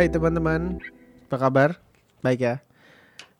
Hai 0.00 0.08
teman-teman, 0.08 0.80
apa 1.28 1.36
kabar? 1.36 1.76
Baik 2.24 2.40
ya. 2.40 2.64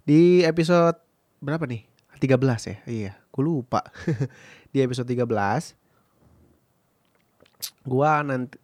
Di 0.04 0.44
episode 0.44 1.00
berapa 1.40 1.64
nih? 1.64 1.88
13 2.21 2.36
ya? 2.68 2.76
Iya, 2.85 3.12
gue 3.32 3.40
lupa. 3.40 3.80
Di 4.76 4.85
episode 4.85 5.08
13 5.08 5.24
gua 7.88 8.21
nanti 8.21 8.60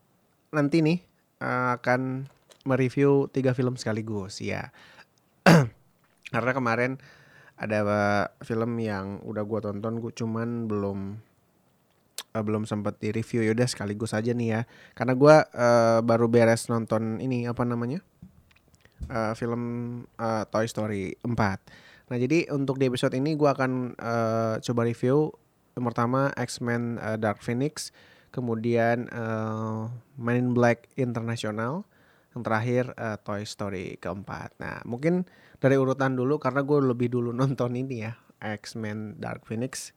nanti 0.52 0.84
nih 0.84 1.00
eh, 1.40 1.68
akan 1.80 2.28
mereview 2.68 3.32
tiga 3.32 3.56
film 3.56 3.80
sekaligus 3.80 4.44
ya. 4.44 4.76
Karena 6.36 6.52
kemarin 6.52 7.00
ada 7.56 7.78
eh, 7.80 8.24
film 8.44 8.76
yang 8.76 9.24
udah 9.24 9.40
gua 9.48 9.64
tonton, 9.64 10.04
gue 10.04 10.12
cuman 10.12 10.68
belum 10.68 11.16
eh, 12.36 12.44
belum 12.44 12.68
sempat 12.68 13.00
di 13.00 13.16
review 13.16 13.40
yaudah 13.40 13.64
sekaligus 13.64 14.12
aja 14.12 14.36
nih 14.36 14.48
ya. 14.52 14.60
Karena 14.92 15.16
gua 15.16 15.48
eh, 15.48 16.04
baru 16.04 16.28
beres 16.28 16.68
nonton 16.68 17.16
ini 17.24 17.48
apa 17.48 17.64
namanya? 17.64 18.04
Eh, 19.06 19.34
film 19.38 19.62
eh, 20.18 20.44
Toy 20.50 20.66
Story 20.66 21.14
4 21.22 21.30
nah 22.06 22.16
jadi 22.18 22.48
untuk 22.54 22.78
di 22.78 22.86
episode 22.90 23.14
ini 23.14 23.38
gua 23.38 23.54
akan 23.54 23.94
eh, 23.94 24.54
coba 24.62 24.82
review 24.82 25.30
yang 25.78 25.84
pertama 25.86 26.34
X-Men 26.34 26.98
eh, 26.98 27.18
Dark 27.20 27.38
Phoenix 27.38 27.94
kemudian 28.34 29.06
eh, 29.06 29.82
Men 30.18 30.36
in 30.40 30.48
Black 30.56 30.90
International 30.98 31.86
yang 32.34 32.42
terakhir 32.42 32.96
eh, 32.98 33.14
Toy 33.22 33.46
Story 33.46 34.00
keempat. 34.02 34.58
Nah 34.58 34.82
mungkin 34.88 35.28
dari 35.62 35.78
urutan 35.78 36.18
dulu 36.18 36.42
karena 36.42 36.66
gue 36.66 36.78
lebih 36.82 37.12
dulu 37.12 37.30
nonton 37.44 37.78
ini 37.78 38.10
ya 38.10 38.18
X-Men 38.42 39.22
Dark 39.22 39.46
Phoenix 39.46 39.92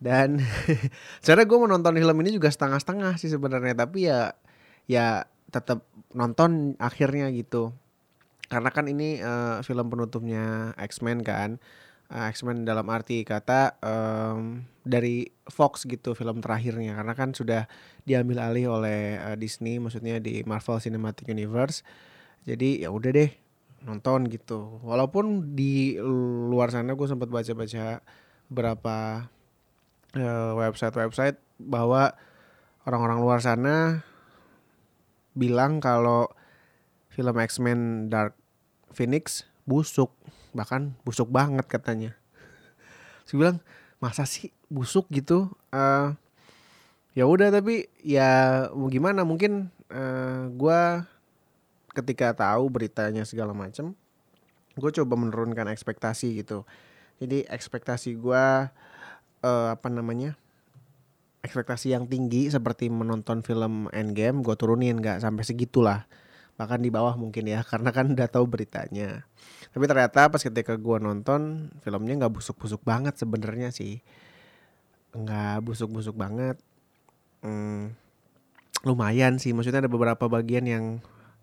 dan 0.00 0.40
sebenarnya 1.22 1.46
gue 1.46 1.60
menonton 1.60 1.94
film 1.94 2.16
ini 2.24 2.30
juga 2.32 2.48
setengah-setengah 2.48 3.20
sih 3.20 3.28
sebenarnya 3.28 3.76
tapi 3.76 4.08
ya 4.08 4.32
ya 4.88 5.28
tetap 5.52 5.84
nonton 6.16 6.74
akhirnya 6.80 7.28
gitu. 7.34 7.74
Karena 8.50 8.70
kan 8.74 8.90
ini 8.90 9.20
eh, 9.20 9.58
film 9.62 9.86
penutupnya 9.92 10.74
X-Men 10.78 11.22
kan. 11.22 11.62
Eh, 12.10 12.26
X-Men 12.34 12.66
dalam 12.66 12.86
arti 12.90 13.22
kata 13.22 13.78
em, 13.78 14.66
dari 14.82 15.30
Fox 15.46 15.86
gitu 15.86 16.18
film 16.18 16.42
terakhirnya. 16.42 16.98
Karena 16.98 17.14
kan 17.14 17.30
sudah 17.30 17.70
diambil 18.02 18.50
alih 18.50 18.66
oleh 18.70 19.18
eh, 19.18 19.36
Disney 19.38 19.78
maksudnya 19.78 20.18
di 20.18 20.42
Marvel 20.42 20.82
Cinematic 20.82 21.30
Universe. 21.30 21.86
Jadi 22.48 22.82
ya 22.82 22.90
udah 22.90 23.10
deh 23.14 23.30
nonton 23.86 24.26
gitu. 24.26 24.82
Walaupun 24.82 25.54
di 25.54 25.94
luar 26.50 26.74
sana 26.74 26.98
gue 26.98 27.06
sempat 27.06 27.30
baca-baca 27.30 28.02
beberapa 28.50 28.96
eh, 29.30 29.39
website-website 30.58 31.38
bahwa 31.60 32.14
orang-orang 32.88 33.18
luar 33.22 33.38
sana 33.38 34.02
bilang 35.36 35.78
kalau 35.78 36.26
film 37.12 37.36
X-Men 37.38 38.10
Dark 38.10 38.34
Phoenix 38.90 39.46
busuk 39.68 40.10
bahkan 40.50 40.98
busuk 41.06 41.30
banget 41.30 41.66
katanya. 41.70 42.18
Saya 43.22 43.36
bilang 43.38 43.58
masa 44.02 44.26
sih 44.26 44.50
busuk 44.66 45.06
gitu? 45.14 45.52
Eh 45.70 46.10
ya 47.14 47.26
udah 47.26 47.50
tapi 47.50 47.90
ya 48.02 48.66
gimana 48.90 49.26
mungkin 49.26 49.70
eh 49.90 50.46
gua 50.54 51.06
ketika 51.90 52.30
tahu 52.34 52.70
beritanya 52.70 53.26
segala 53.26 53.50
macam 53.50 53.98
gue 54.78 54.90
coba 54.94 55.18
menurunkan 55.18 55.66
ekspektasi 55.74 56.38
gitu 56.38 56.62
jadi 57.18 57.50
ekspektasi 57.50 58.14
gua 58.14 58.70
eh 59.40 59.68
apa 59.72 59.88
namanya 59.88 60.36
ekspektasi 61.40 61.96
yang 61.96 62.04
tinggi 62.04 62.52
seperti 62.52 62.92
menonton 62.92 63.40
film 63.40 63.88
Endgame 63.96 64.44
gue 64.44 64.54
turunin 64.60 65.00
nggak 65.00 65.24
sampai 65.24 65.44
segitulah. 65.44 66.04
Bahkan 66.60 66.84
di 66.84 66.92
bawah 66.92 67.16
mungkin 67.16 67.48
ya 67.48 67.64
karena 67.70 67.88
kan 67.88 68.12
udah 68.12 68.28
tahu 68.28 68.44
beritanya. 68.44 69.24
Tapi 69.70 69.84
ternyata 69.88 70.28
pas 70.28 70.42
ketika 70.42 70.74
gua 70.76 71.00
nonton 71.00 71.72
filmnya 71.80 72.26
nggak 72.26 72.34
busuk-busuk 72.36 72.84
banget 72.84 73.16
sebenarnya 73.16 73.72
sih. 73.72 74.04
Nggak 75.16 75.64
busuk-busuk 75.64 76.12
banget. 76.18 76.60
Hmm, 77.40 77.96
lumayan 78.84 79.40
sih. 79.40 79.56
Maksudnya 79.56 79.86
ada 79.86 79.92
beberapa 79.92 80.28
bagian 80.28 80.68
yang 80.68 80.84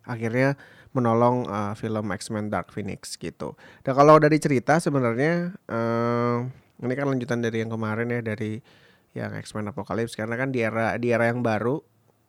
akhirnya 0.05 0.59
menolong 0.91 1.49
uh, 1.49 1.73
film 1.73 2.13
X-Men 2.13 2.53
Dark 2.53 2.69
Phoenix 2.69 3.17
gitu. 3.17 3.57
Dan 3.81 3.93
kalau 3.97 4.21
dari 4.21 4.39
cerita 4.39 4.79
sebenarnya 4.79 5.51
eh, 5.67 6.37
ini 6.83 6.93
kan 6.93 7.09
lanjutan 7.09 7.41
dari 7.41 7.65
yang 7.65 7.71
kemarin 7.73 8.07
ya 8.09 8.21
dari 8.21 8.61
yang 9.17 9.33
X-Men 9.33 9.69
Apocalypse. 9.73 10.13
Karena 10.13 10.37
kan 10.37 10.53
di 10.53 10.61
era 10.61 10.97
di 11.01 11.09
era 11.09 11.25
yang 11.25 11.41
baru 11.41 11.81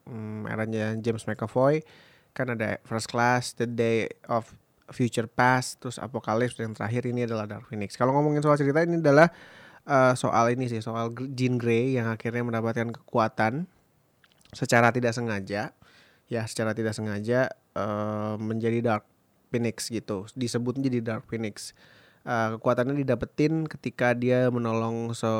hmm, 0.09 0.48
eranya 0.48 0.97
James 0.98 1.28
McAvoy 1.28 1.84
kan 2.32 2.54
ada 2.54 2.78
First 2.87 3.10
Class, 3.10 3.56
The 3.58 3.66
Day 3.66 4.08
of 4.31 4.54
Future 4.88 5.28
Past, 5.28 5.84
terus 5.84 6.00
Apocalypse 6.00 6.56
dan 6.56 6.72
yang 6.72 6.76
terakhir 6.76 7.03
ini 7.04 7.28
adalah 7.28 7.44
Dark 7.44 7.69
Phoenix. 7.69 7.98
Kalau 7.98 8.16
ngomongin 8.16 8.41
soal 8.41 8.56
cerita 8.56 8.81
ini 8.81 9.03
adalah 9.03 9.28
eh, 9.84 10.14
soal 10.16 10.54
ini 10.54 10.70
sih 10.70 10.81
soal 10.81 11.12
Jean 11.37 11.60
Grey 11.60 11.98
yang 11.98 12.08
akhirnya 12.08 12.41
mendapatkan 12.47 12.88
kekuatan 12.94 13.69
secara 14.56 14.88
tidak 14.94 15.12
sengaja 15.12 15.76
ya 16.28 16.42
secara 16.48 16.72
tidak 16.72 16.97
sengaja 16.97 17.53
eh, 17.76 18.34
menjadi 18.41 18.81
Dark 18.81 19.04
Phoenix 19.53 19.92
gitu. 19.92 20.25
Disebut 20.32 20.81
jadi 20.81 21.04
Dark 21.04 21.28
Phoenix 21.28 21.76
Eh, 22.28 22.48
kekuatannya 22.60 23.00
didapetin 23.08 23.64
ketika 23.64 24.12
dia 24.12 24.52
menolong 24.52 25.16
se 25.16 25.32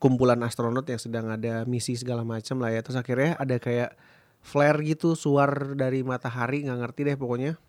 kumpulan 0.00 0.40
astronot 0.40 0.88
yang 0.88 0.96
sedang 0.96 1.28
ada 1.28 1.68
misi 1.68 1.92
segala 1.92 2.24
macam 2.24 2.56
lah 2.64 2.72
ya. 2.72 2.80
Terus 2.80 2.96
akhirnya 2.96 3.36
ada 3.36 3.60
kayak 3.60 3.92
flare 4.40 4.80
gitu 4.88 5.12
suar 5.12 5.76
dari 5.76 6.00
matahari 6.00 6.64
nggak 6.64 6.80
ngerti 6.80 7.00
deh 7.04 7.16
pokoknya. 7.20 7.60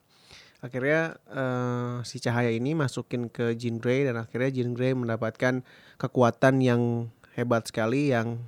Akhirnya 0.63 1.19
eh, 1.28 1.96
si 2.07 2.24
cahaya 2.24 2.56
ini 2.56 2.72
masukin 2.72 3.28
ke 3.28 3.51
Jean 3.59 3.84
Grey 3.84 4.07
dan 4.07 4.16
akhirnya 4.16 4.56
Jean 4.56 4.72
Grey 4.72 4.96
mendapatkan 4.96 5.68
kekuatan 6.00 6.63
yang 6.63 7.12
hebat 7.36 7.68
sekali 7.68 8.16
yang 8.16 8.40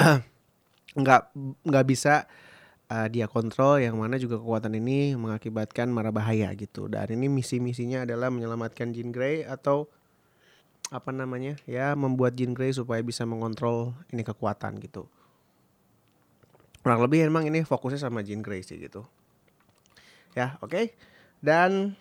nggak 1.00 1.22
nggak 1.60 1.84
bisa 1.84 2.24
eh, 2.88 3.08
dia 3.12 3.28
kontrol 3.28 3.78
yang 3.78 4.00
mana 4.00 4.16
juga 4.16 4.40
kekuatan 4.40 4.72
ini 4.80 5.14
mengakibatkan 5.14 5.92
marah 5.92 6.12
bahaya 6.12 6.48
gitu. 6.56 6.88
Dan 6.88 7.12
ini 7.12 7.28
misi-misinya 7.28 8.08
adalah 8.08 8.32
menyelamatkan 8.32 8.96
Jean 8.96 9.12
Grey 9.12 9.44
atau 9.44 9.86
apa 10.88 11.12
namanya 11.12 11.60
ya 11.68 11.92
membuat 11.92 12.32
Jean 12.32 12.56
Grey 12.56 12.72
supaya 12.72 13.04
bisa 13.04 13.28
mengontrol 13.28 13.92
ini 14.08 14.24
kekuatan 14.24 14.80
gitu. 14.80 15.04
Kurang 16.80 17.04
lebih 17.04 17.28
emang 17.28 17.44
ini 17.44 17.60
fokusnya 17.60 18.00
sama 18.08 18.24
Jean 18.24 18.40
Grey 18.40 18.64
sih 18.64 18.80
gitu. 18.80 19.04
Ya 20.32 20.56
oke. 20.64 20.96
Dan 21.44 21.92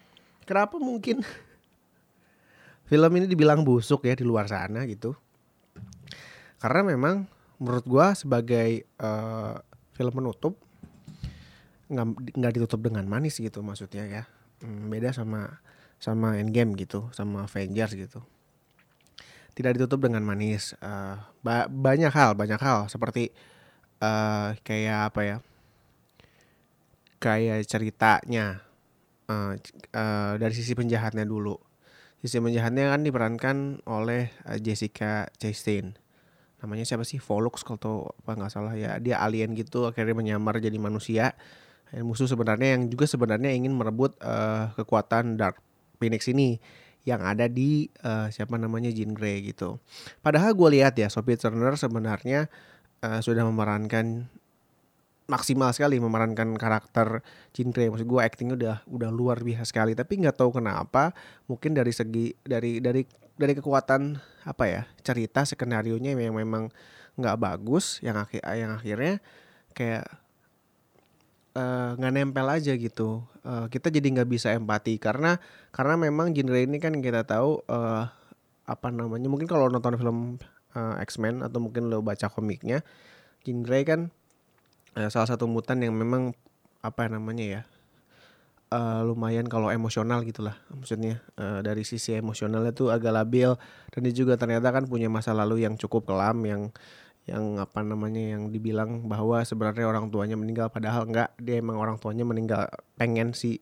kenapa 0.47 0.79
mungkin 0.79 1.19
film 2.89 3.11
ini 3.19 3.27
dibilang 3.27 3.67
busuk 3.67 4.07
ya 4.07 4.15
di 4.15 4.23
luar 4.23 4.47
sana 4.47 4.87
gitu? 4.87 5.11
Karena 6.57 6.81
memang 6.95 7.27
menurut 7.59 7.85
gua 7.85 8.15
sebagai 8.15 8.87
eh, 8.87 9.55
film 9.97 10.13
penutup 10.15 10.66
nggak 11.91 12.07
nggak 12.39 12.53
ditutup 12.59 12.79
dengan 12.83 13.05
manis 13.07 13.35
gitu 13.39 13.59
maksudnya 13.63 14.03
ya. 14.07 14.23
Hmm, 14.63 14.89
beda 14.91 15.13
sama 15.13 15.61
sama 16.01 16.37
Endgame 16.41 16.73
gitu 16.77 17.09
sama 17.15 17.45
Avengers 17.47 17.93
gitu. 17.97 18.19
Tidak 19.57 19.73
ditutup 19.73 20.05
dengan 20.05 20.21
manis. 20.21 20.77
Eh, 20.77 21.15
ba- 21.41 21.69
banyak 21.69 22.13
hal 22.13 22.37
banyak 22.37 22.61
hal. 22.61 22.85
Seperti 22.91 23.33
eh 24.01 24.49
kayak 24.67 24.99
apa 25.13 25.21
ya? 25.25 25.37
Kayak 27.17 27.65
ceritanya. 27.65 28.61
C- 29.59 29.75
eh, 29.91 30.33
dari 30.39 30.53
sisi 30.55 30.73
penjahatnya 30.77 31.25
dulu. 31.27 31.57
Sisi 32.23 32.39
penjahatnya 32.41 32.93
kan 32.93 33.01
diperankan 33.03 33.57
oleh 33.89 34.31
eh, 34.47 34.59
Jessica 34.63 35.27
Chastain. 35.41 35.95
Namanya 36.63 36.85
siapa 36.87 37.03
sih? 37.05 37.19
Volux 37.21 37.61
kalau 37.67 38.09
apa 38.23 38.31
nggak 38.37 38.51
salah 38.53 38.73
ya. 38.77 38.97
Dia 39.03 39.19
alien 39.21 39.53
gitu 39.57 39.85
akhirnya 39.89 40.15
menyamar 40.17 40.57
jadi 40.63 40.77
manusia 40.81 41.33
dan 41.91 42.03
musuh 42.03 42.27
sebenarnya 42.27 42.75
yang 42.75 42.91
juga 42.91 43.07
sebenarnya 43.07 43.51
ingin 43.55 43.73
merebut 43.75 44.15
eh, 44.19 44.71
kekuatan 44.75 45.39
Dark 45.39 45.59
Phoenix 45.97 46.27
ini 46.27 46.59
yang 47.07 47.23
ada 47.23 47.47
di 47.47 47.87
eh, 48.03 48.27
siapa 48.31 48.59
namanya 48.59 48.91
Jean 48.91 49.15
Grey 49.15 49.39
gitu. 49.47 49.79
Padahal 50.19 50.51
gue 50.51 50.69
lihat 50.79 50.99
ya 50.99 51.07
Sophie 51.07 51.39
Turner 51.39 51.79
sebenarnya 51.79 52.51
eh, 52.99 53.19
sudah 53.23 53.47
memerankan 53.47 54.27
maksimal 55.27 55.75
sekali 55.75 55.99
memerankan 55.99 56.55
karakter 56.55 57.23
Jean 57.55 57.71
Grey. 57.71 57.87
Maksud 57.87 58.07
gue 58.07 58.19
actingnya 58.19 58.55
udah 58.55 58.77
udah 58.87 59.09
luar 59.11 59.39
biasa 59.43 59.71
sekali. 59.71 59.95
Tapi 59.95 60.23
nggak 60.23 60.35
tahu 60.35 60.59
kenapa 60.59 61.15
mungkin 61.47 61.75
dari 61.75 61.95
segi 61.95 62.35
dari 62.43 62.83
dari 62.83 63.07
dari 63.37 63.53
kekuatan 63.55 64.17
apa 64.43 64.63
ya 64.65 64.81
cerita 65.03 65.45
skenario 65.45 65.95
nya 66.01 66.15
yang 66.15 66.35
memang 66.35 66.73
nggak 67.17 67.37
bagus 67.37 67.99
yang 68.01 68.17
akhir 68.17 68.41
yang 68.55 68.71
akhirnya 68.73 69.13
kayak 69.73 70.05
eh, 71.57 71.89
nggak 71.97 72.13
nempel 72.13 72.47
aja 72.47 72.73
gitu. 72.77 73.25
Eh, 73.41 73.65
kita 73.73 73.89
jadi 73.89 74.07
nggak 74.13 74.29
bisa 74.29 74.53
empati 74.53 75.01
karena 75.01 75.41
karena 75.73 75.97
memang 75.97 76.31
genre 76.37 76.61
ini 76.61 76.77
kan 76.77 76.93
kita 77.01 77.25
tahu 77.25 77.65
eh, 77.65 78.03
apa 78.67 78.87
namanya 78.93 79.27
mungkin 79.31 79.49
kalau 79.49 79.65
nonton 79.73 79.97
film 79.97 80.37
eh, 80.77 80.95
X-Men 81.09 81.41
atau 81.41 81.57
mungkin 81.57 81.89
lo 81.89 82.05
baca 82.05 82.29
komiknya 82.29 82.85
Jean 83.41 83.63
kan 83.65 84.13
eh, 84.99 85.09
salah 85.09 85.27
satu 85.27 85.49
mutan 85.49 85.81
yang 85.81 85.97
memang 85.97 86.37
apa 86.85 87.09
namanya 87.09 87.45
ya 87.45 87.61
uh, 88.71 89.01
lumayan 89.03 89.47
kalau 89.47 89.71
emosional 89.71 90.23
gitulah 90.23 90.55
maksudnya. 90.71 91.23
Uh, 91.39 91.63
dari 91.63 91.87
sisi 91.87 92.15
emosionalnya 92.15 92.75
tuh 92.75 92.91
agak 92.91 93.13
labil 93.15 93.55
dan 93.91 93.99
dia 94.03 94.13
juga 94.15 94.35
ternyata 94.35 94.71
kan 94.71 94.87
punya 94.87 95.07
masa 95.07 95.31
lalu 95.31 95.63
yang 95.63 95.79
cukup 95.79 96.07
kelam 96.07 96.43
yang 96.43 96.61
yang 97.27 97.59
apa 97.59 97.83
namanya 97.83 98.39
yang 98.39 98.47
dibilang 98.55 99.03
bahwa 99.03 99.43
sebenarnya 99.43 99.83
orang 99.83 100.07
tuanya 100.07 100.39
meninggal 100.39 100.71
padahal 100.71 101.03
enggak 101.03 101.35
dia 101.35 101.59
emang 101.59 101.75
orang 101.75 101.99
tuanya 101.99 102.23
meninggal 102.23 102.71
pengen 102.95 103.35
si 103.35 103.59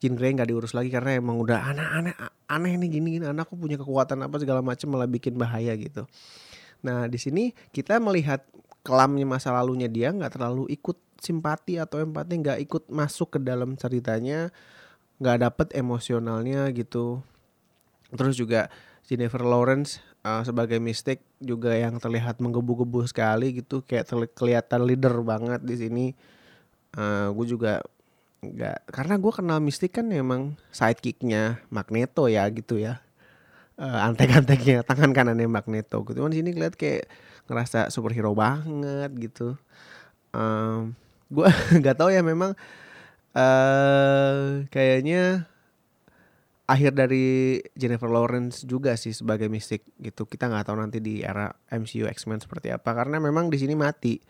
Jean 0.00 0.16
Grey 0.16 0.32
nggak 0.32 0.48
diurus 0.48 0.72
lagi 0.72 0.88
karena 0.88 1.20
emang 1.20 1.36
udah 1.36 1.60
aneh-aneh 1.60 2.16
aneh 2.48 2.72
nih 2.80 2.88
gini 2.88 3.08
gini 3.20 3.24
anakku 3.28 3.54
punya 3.54 3.76
kekuatan 3.76 4.24
apa 4.24 4.40
segala 4.40 4.64
macam 4.64 4.96
malah 4.96 5.06
bikin 5.06 5.36
bahaya 5.36 5.76
gitu. 5.76 6.08
Nah 6.82 7.06
di 7.06 7.20
sini 7.20 7.52
kita 7.70 8.00
melihat 8.00 8.42
kelamnya 8.82 9.28
masa 9.28 9.54
lalunya 9.54 9.86
dia 9.86 10.10
nggak 10.10 10.40
terlalu 10.40 10.66
ikut 10.72 10.98
simpati 11.22 11.78
atau 11.78 12.02
empati 12.02 12.34
nggak 12.42 12.58
ikut 12.66 12.90
masuk 12.90 13.38
ke 13.38 13.38
dalam 13.38 13.78
ceritanya 13.78 14.50
nggak 15.22 15.38
dapet 15.38 15.68
emosionalnya 15.78 16.66
gitu 16.74 17.22
terus 18.10 18.34
juga 18.34 18.66
Jennifer 19.06 19.38
Lawrence 19.46 20.02
uh, 20.22 20.42
sebagai 20.46 20.78
mistik 20.78 21.22
juga 21.42 21.74
yang 21.74 21.98
terlihat 21.98 22.38
menggebu-gebu 22.38 23.06
sekali 23.06 23.62
gitu 23.62 23.82
kayak 23.82 24.08
kelihatan 24.34 24.82
leader 24.86 25.14
banget 25.22 25.60
di 25.62 25.76
sini. 25.78 26.06
Uh, 26.92 27.32
gue 27.32 27.46
juga 27.56 27.80
nggak 28.42 28.90
karena 28.90 29.14
gue 29.22 29.32
kenal 29.32 29.58
mistik 29.62 29.94
kan 29.94 30.10
emang 30.10 30.58
sidekicknya 30.74 31.62
Magneto 31.70 32.26
ya 32.26 32.46
gitu 32.50 32.78
ya. 32.78 33.02
Uh, 33.78 33.98
antek-anteknya 34.08 34.84
tangan 34.88 35.10
kanannya 35.10 35.48
Magneto 35.50 36.02
gitu. 36.06 36.22
Kan 36.22 36.32
sini 36.34 36.54
kelihatan 36.54 36.78
kayak 36.78 37.04
ngerasa 37.50 37.90
superhero 37.90 38.32
banget 38.36 39.10
gitu. 39.18 39.58
Um, 40.32 40.94
gue 41.32 41.48
nggak 41.80 41.96
tahu 41.98 42.12
ya 42.12 42.22
memang 42.22 42.54
uh, 43.36 44.64
kayaknya 44.68 45.48
akhir 46.66 46.94
dari 46.94 47.58
Jennifer 47.74 48.06
Lawrence 48.06 48.62
juga 48.62 48.94
sih 48.94 49.10
sebagai 49.10 49.50
mistik 49.50 49.82
gitu. 49.98 50.24
Kita 50.24 50.46
nggak 50.46 50.70
tahu 50.70 50.76
nanti 50.78 51.02
di 51.02 51.20
era 51.20 51.50
MCU 51.70 52.06
X-Men 52.06 52.38
seperti 52.38 52.70
apa 52.70 52.94
karena 52.94 53.18
memang 53.18 53.50
di 53.50 53.58
sini 53.58 53.74
mati. 53.74 54.22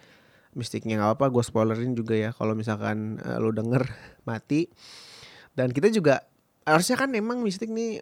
Mistiknya 0.52 1.00
nggak 1.00 1.12
apa 1.20 1.26
gue 1.32 1.44
spoilerin 1.44 1.96
juga 1.96 2.12
ya 2.12 2.30
kalau 2.36 2.52
misalkan 2.52 3.20
uh, 3.20 3.40
lo 3.40 3.52
denger 3.52 3.88
mati. 4.28 4.68
Dan 5.52 5.72
kita 5.72 5.92
juga 5.92 6.24
harusnya 6.64 6.96
kan 6.96 7.12
memang 7.12 7.44
mistik 7.44 7.68
nih 7.68 8.00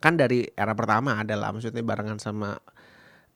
kan 0.00 0.16
dari 0.16 0.48
era 0.56 0.72
pertama 0.72 1.20
adalah 1.20 1.52
maksudnya 1.52 1.84
barengan 1.84 2.16
sama 2.16 2.56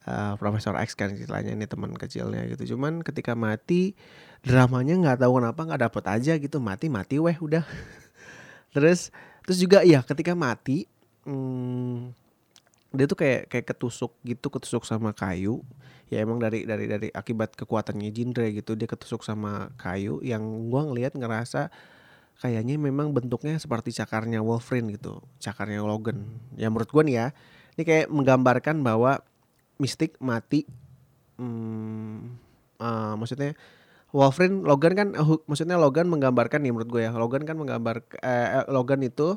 uh, 0.08 0.34
Profesor 0.40 0.72
X 0.80 0.96
kan 0.96 1.12
istilahnya 1.12 1.52
ini 1.52 1.68
teman 1.68 1.92
kecilnya 1.94 2.44
gitu. 2.50 2.74
Cuman 2.74 3.04
ketika 3.04 3.36
mati 3.38 3.94
dramanya 4.42 4.96
nggak 4.98 5.18
tahu 5.22 5.38
kenapa 5.38 5.60
nggak 5.64 5.82
dapet 5.90 6.04
aja 6.08 6.32
gitu. 6.40 6.58
Mati 6.58 6.90
mati 6.90 7.20
weh 7.20 7.36
udah. 7.36 7.62
Terus 8.74 9.14
terus 9.44 9.60
juga 9.60 9.84
ya 9.84 10.00
ketika 10.00 10.32
mati 10.32 10.88
hmm, 11.28 12.12
dia 12.94 13.06
tuh 13.10 13.18
kayak 13.18 13.50
kayak 13.50 13.66
ketusuk 13.74 14.14
gitu 14.22 14.46
ketusuk 14.48 14.86
sama 14.86 15.10
kayu. 15.10 15.60
Ya 16.12 16.22
emang 16.22 16.38
dari 16.38 16.62
dari 16.62 16.86
dari 16.86 17.08
akibat 17.10 17.58
kekuatannya 17.58 18.12
Jindre 18.14 18.54
gitu 18.54 18.78
dia 18.78 18.86
ketusuk 18.86 19.26
sama 19.26 19.72
kayu 19.80 20.22
yang 20.22 20.70
gua 20.70 20.86
ngelihat 20.86 21.18
ngerasa 21.18 21.72
kayaknya 22.38 22.78
memang 22.78 23.10
bentuknya 23.10 23.58
seperti 23.58 23.90
cakarnya 23.90 24.44
Wolverine 24.44 24.94
gitu 24.94 25.18
cakarnya 25.42 25.82
Logan. 25.82 26.22
Ya 26.54 26.70
menurut 26.70 26.92
gua 26.92 27.02
nih 27.02 27.16
ya 27.18 27.26
ini 27.74 27.82
kayak 27.82 28.06
menggambarkan 28.14 28.84
bahwa 28.86 29.18
mistik 29.80 30.14
mati 30.22 30.62
hmm, 31.40 32.38
uh, 32.78 33.14
maksudnya 33.18 33.58
Wolverine 34.14 34.62
Logan 34.62 34.94
kan 34.94 35.08
uh, 35.18 35.42
maksudnya 35.50 35.74
Logan 35.74 36.06
menggambarkan 36.06 36.62
nih 36.62 36.70
menurut 36.70 36.86
gue 36.86 37.02
ya 37.02 37.10
Logan 37.10 37.42
kan 37.42 37.58
menggambar 37.58 38.06
uh, 38.22 38.62
Logan 38.70 39.02
itu 39.02 39.34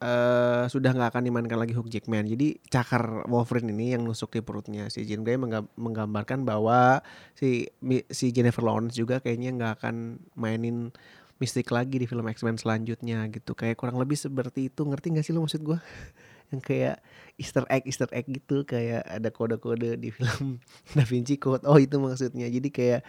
uh, 0.00 0.64
sudah 0.68 0.90
nggak 0.96 1.12
akan 1.12 1.22
dimainkan 1.28 1.60
lagi 1.60 1.76
Hugh 1.76 1.88
Jackman. 1.88 2.24
Jadi 2.24 2.56
cakar 2.68 3.28
Wolverine 3.28 3.72
ini 3.72 3.92
yang 3.92 4.08
nusuk 4.08 4.32
di 4.32 4.40
perutnya. 4.40 4.88
Si 4.88 5.04
Jean 5.04 5.20
Grey 5.20 5.36
menggambarkan 5.76 6.48
bahwa 6.48 7.00
si 7.36 7.68
si 8.08 8.32
Jennifer 8.32 8.64
Lawrence 8.64 8.96
juga 8.96 9.20
kayaknya 9.20 9.52
nggak 9.56 9.72
akan 9.84 10.20
mainin 10.36 10.92
mistik 11.36 11.68
lagi 11.68 12.00
di 12.00 12.08
film 12.08 12.24
X-Men 12.24 12.56
selanjutnya 12.56 13.28
gitu. 13.28 13.52
Kayak 13.52 13.76
kurang 13.76 14.00
lebih 14.00 14.16
seperti 14.16 14.72
itu. 14.72 14.80
Ngerti 14.84 15.12
gak 15.12 15.24
sih 15.28 15.32
lo 15.36 15.44
maksud 15.44 15.60
gue 15.60 15.76
yang 16.52 16.64
kayak 16.64 17.04
Easter 17.36 17.68
egg 17.68 17.84
Easter 17.84 18.08
egg 18.16 18.24
gitu. 18.28 18.64
Kayak 18.64 19.04
ada 19.04 19.28
kode-kode 19.28 20.00
di 20.00 20.08
film 20.08 20.56
Da 20.96 21.04
Vinci 21.04 21.36
Code. 21.36 21.68
Oh 21.68 21.76
itu 21.76 22.00
maksudnya. 22.00 22.48
Jadi 22.48 22.68
kayak 22.72 23.04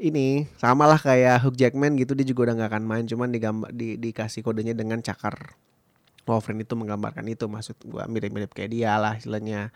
ini 0.00 0.48
sama 0.56 0.88
lah 0.88 0.96
kayak 0.96 1.44
Hugh 1.44 1.54
Jackman 1.54 1.94
gitu 2.00 2.16
dia 2.16 2.24
juga 2.24 2.50
udah 2.50 2.54
nggak 2.56 2.70
akan 2.72 2.84
main 2.88 3.04
cuman 3.04 3.28
digambar 3.28 3.70
di, 3.70 4.00
dikasih 4.00 4.40
kodenya 4.40 4.72
dengan 4.72 5.04
cakar. 5.04 5.54
Wolverine 6.24 6.62
itu 6.62 6.74
menggambarkan 6.76 7.26
itu 7.28 7.44
maksud 7.48 7.76
gua 7.84 8.08
mirip-mirip 8.08 8.52
kayak 8.52 8.70
dia 8.70 8.96
lah 8.96 9.16
istilahnya 9.16 9.72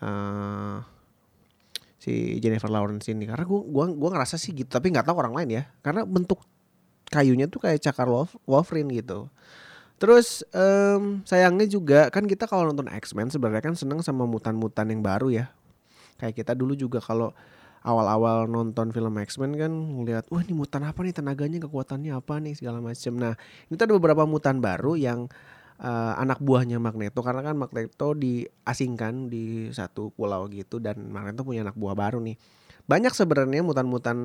uh, 0.00 0.82
si 1.96 2.36
Jennifer 2.44 2.68
Lawrence 2.68 3.08
ini. 3.08 3.24
Karena 3.24 3.48
gua 3.48 3.64
gua 3.64 3.84
gua 3.92 4.10
ngerasa 4.16 4.36
sih 4.36 4.52
gitu 4.52 4.68
tapi 4.68 4.92
nggak 4.92 5.08
tahu 5.08 5.16
orang 5.16 5.32
lain 5.32 5.50
ya. 5.60 5.62
Karena 5.80 6.04
bentuk 6.04 6.44
kayunya 7.08 7.48
tuh 7.48 7.64
kayak 7.64 7.80
cakar 7.80 8.08
Wolverine 8.44 8.90
gitu. 8.92 9.32
Terus 9.96 10.42
um, 10.50 11.22
sayangnya 11.24 11.64
juga 11.70 12.12
kan 12.12 12.26
kita 12.26 12.44
kalau 12.50 12.68
nonton 12.68 12.90
X-Men 12.90 13.30
sebenarnya 13.30 13.62
kan 13.62 13.74
seneng 13.78 14.02
sama 14.02 14.28
mutan-mutan 14.28 14.90
yang 14.90 15.00
baru 15.00 15.30
ya. 15.30 15.46
Kayak 16.18 16.44
kita 16.44 16.52
dulu 16.52 16.74
juga 16.74 16.98
kalau 16.98 17.30
awal-awal 17.84 18.48
nonton 18.48 18.90
film 18.90 19.12
X-Men 19.20 19.60
kan 19.60 19.68
ngeliat 19.70 20.24
wah 20.32 20.40
ini 20.40 20.56
mutan 20.56 20.88
apa 20.88 21.04
nih 21.04 21.12
tenaganya 21.12 21.60
kekuatannya 21.68 22.16
apa 22.16 22.40
nih 22.40 22.56
segala 22.56 22.80
macam. 22.80 23.12
Nah 23.20 23.36
ini 23.68 23.74
tuh 23.76 23.84
ada 23.84 23.94
beberapa 24.00 24.24
mutan 24.24 24.64
baru 24.64 24.96
yang 24.96 25.28
uh, 25.84 26.12
anak 26.16 26.40
buahnya 26.40 26.80
Magneto 26.80 27.20
karena 27.20 27.44
kan 27.44 27.60
Magneto 27.60 28.16
diasingkan 28.16 29.28
di 29.28 29.68
satu 29.68 30.08
pulau 30.16 30.48
gitu 30.48 30.80
dan 30.80 31.12
Magneto 31.12 31.44
punya 31.44 31.60
anak 31.60 31.76
buah 31.76 31.92
baru 31.92 32.24
nih. 32.24 32.40
Banyak 32.88 33.12
sebenarnya 33.12 33.60
mutan-mutan 33.60 34.18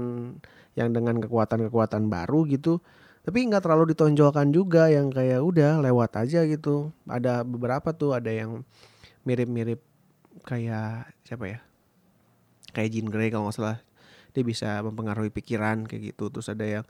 yang 0.79 0.95
dengan 0.95 1.19
kekuatan-kekuatan 1.19 2.07
baru 2.07 2.47
gitu 2.47 2.79
tapi 3.19 3.45
nggak 3.45 3.61
terlalu 3.61 3.93
ditonjolkan 3.93 4.49
juga 4.49 4.87
yang 4.87 5.11
kayak 5.11 5.43
udah 5.43 5.83
lewat 5.83 6.23
aja 6.23 6.47
gitu 6.47 6.89
ada 7.05 7.43
beberapa 7.43 7.91
tuh 7.91 8.15
ada 8.15 8.31
yang 8.31 8.63
mirip-mirip 9.27 9.83
kayak 10.47 11.11
siapa 11.27 11.45
ya 11.45 11.59
kayak 12.71 12.89
Jean 12.93 13.07
Grey 13.09 13.29
kalau 13.33 13.49
nggak 13.49 13.57
salah. 13.57 13.77
Dia 14.33 14.43
bisa 14.45 14.85
mempengaruhi 14.85 15.33
pikiran 15.33 15.89
kayak 15.89 16.13
gitu. 16.13 16.29
Terus 16.29 16.47
ada 16.53 16.65
yang 16.65 16.85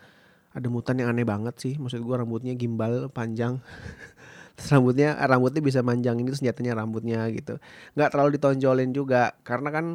ada 0.50 0.68
mutan 0.68 0.98
yang 0.98 1.14
aneh 1.14 1.26
banget 1.28 1.56
sih. 1.62 1.74
Maksud 1.78 2.02
gue 2.02 2.16
rambutnya 2.16 2.54
gimbal 2.58 3.08
panjang. 3.14 3.62
Terus 4.60 4.70
rambutnya 4.76 5.16
rambutnya 5.16 5.62
bisa 5.64 5.80
manjang 5.86 6.20
ini 6.20 6.30
senjatanya 6.36 6.84
rambutnya 6.84 7.24
gitu. 7.32 7.62
Nggak 7.96 8.10
terlalu 8.12 8.30
ditonjolin 8.36 8.92
juga. 8.92 9.38
Karena 9.46 9.70
kan 9.72 9.86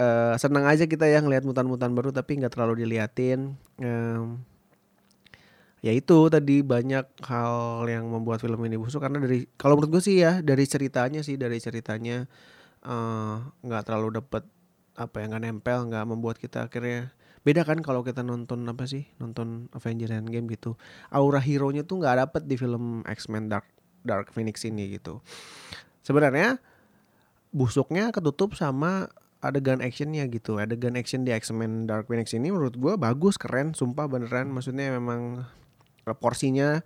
uh, 0.00 0.34
senang 0.36 0.66
aja 0.66 0.84
kita 0.84 1.06
ya 1.06 1.22
ngelihat 1.24 1.46
mutan-mutan 1.46 1.92
baru 1.96 2.10
tapi 2.10 2.40
nggak 2.40 2.52
terlalu 2.52 2.84
diliatin. 2.84 3.56
Um, 3.80 4.44
ya 5.80 5.96
itu 5.96 6.28
tadi 6.28 6.60
banyak 6.60 7.24
hal 7.24 7.88
yang 7.88 8.04
membuat 8.08 8.44
film 8.44 8.60
ini 8.68 8.76
busuk. 8.76 9.00
Karena 9.00 9.22
dari 9.22 9.48
kalau 9.56 9.80
menurut 9.80 10.00
gue 10.00 10.02
sih 10.04 10.20
ya 10.20 10.44
dari 10.44 10.64
ceritanya 10.68 11.24
sih 11.24 11.40
dari 11.40 11.56
ceritanya 11.56 12.28
eh, 12.84 13.34
nggak 13.64 13.82
uh, 13.82 13.86
terlalu 13.86 14.20
dapet 14.20 14.44
apa 15.00 15.24
yang 15.24 15.32
nggak 15.32 15.44
nempel 15.48 15.88
nggak 15.88 16.04
membuat 16.04 16.36
kita 16.36 16.68
akhirnya 16.68 17.08
beda 17.40 17.64
kan 17.64 17.80
kalau 17.80 18.04
kita 18.04 18.20
nonton 18.20 18.68
apa 18.68 18.84
sih 18.84 19.08
nonton 19.16 19.72
Avengers 19.72 20.12
Endgame 20.12 20.44
gitu. 20.52 20.76
Aura 21.08 21.40
hero 21.40 21.72
nya 21.72 21.80
tuh 21.80 22.04
nggak 22.04 22.16
dapet 22.20 22.42
di 22.44 22.60
film 22.60 23.00
X-Men 23.08 23.48
Dark 23.48 23.64
Dark 24.04 24.28
Phoenix 24.36 24.60
ini 24.68 24.92
gitu. 25.00 25.24
Sebenarnya 26.04 26.60
busuknya 27.48 28.12
ketutup 28.12 28.52
sama 28.52 29.08
adegan 29.40 29.80
actionnya 29.80 30.28
gitu. 30.28 30.60
Adegan 30.60 31.00
action 31.00 31.24
di 31.24 31.32
X-Men 31.32 31.88
Dark 31.88 32.12
Phoenix 32.12 32.36
ini 32.36 32.52
menurut 32.52 32.76
gue 32.76 32.94
bagus 33.00 33.40
keren 33.40 33.72
sumpah 33.72 34.04
beneran. 34.04 34.52
Maksudnya 34.52 34.92
memang 34.92 35.48
eh, 36.04 36.16
porsinya 36.16 36.84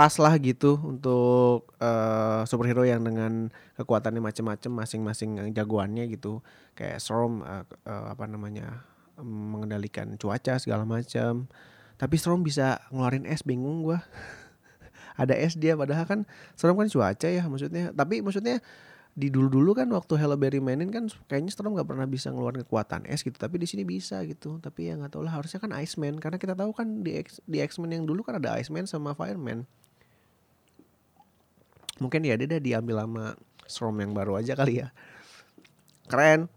pas 0.00 0.16
lah 0.16 0.32
gitu 0.40 0.80
untuk 0.80 1.76
uh, 1.76 2.40
superhero 2.48 2.88
yang 2.88 3.04
dengan 3.04 3.52
kekuatannya 3.76 4.24
macam-macam 4.24 4.80
masing-masing 4.80 5.52
jagoannya 5.52 6.08
gitu. 6.08 6.40
Kayak 6.72 7.04
Storm 7.04 7.44
uh, 7.44 7.68
uh, 7.84 8.08
apa 8.08 8.24
namanya 8.24 8.80
mengendalikan 9.20 10.16
cuaca 10.16 10.56
segala 10.56 10.88
macam 10.88 11.52
tapi 12.00 12.16
Storm 12.16 12.40
bisa 12.40 12.80
ngeluarin 12.88 13.28
es 13.28 13.44
bingung 13.44 13.84
gua. 13.84 14.00
Ada 15.20 15.36
es 15.36 15.52
dia 15.52 15.76
padahal 15.76 16.08
kan 16.08 16.20
Storm 16.56 16.80
kan 16.80 16.88
cuaca 16.88 17.28
ya 17.28 17.44
maksudnya. 17.44 17.92
Tapi 17.92 18.24
maksudnya 18.24 18.64
di 19.12 19.28
dulu-dulu 19.28 19.76
kan 19.76 19.84
waktu 19.92 20.16
Halle 20.16 20.40
Berry 20.40 20.64
mainin 20.64 20.88
kan 20.88 21.12
kayaknya 21.28 21.52
Storm 21.52 21.76
nggak 21.76 21.92
pernah 21.92 22.08
bisa 22.08 22.32
ngeluarin 22.32 22.64
kekuatan 22.64 23.04
es 23.04 23.20
gitu. 23.20 23.36
Tapi 23.36 23.60
di 23.60 23.68
sini 23.68 23.84
bisa 23.84 24.24
gitu. 24.24 24.64
Tapi 24.64 24.88
ya 24.88 24.96
nggak 24.96 25.12
tahu 25.12 25.28
lah 25.28 25.36
harusnya 25.36 25.60
kan 25.60 25.76
Iceman. 25.76 26.16
Karena 26.16 26.40
kita 26.40 26.56
tahu 26.56 26.72
kan 26.72 27.04
di 27.04 27.20
X, 27.20 27.44
di 27.44 27.60
X-Men 27.60 28.00
yang 28.00 28.04
dulu 28.08 28.24
kan 28.24 28.40
ada 28.40 28.56
Iceman 28.56 28.88
sama 28.88 29.12
Fireman 29.12 29.68
mungkin 32.00 32.24
ya 32.24 32.34
dia 32.34 32.58
diambil 32.58 33.04
sama 33.04 33.24
Storm 33.70 34.02
yang 34.02 34.10
baru 34.10 34.34
aja 34.40 34.58
kali 34.58 34.82
ya. 34.82 34.90
Keren. 36.10 36.50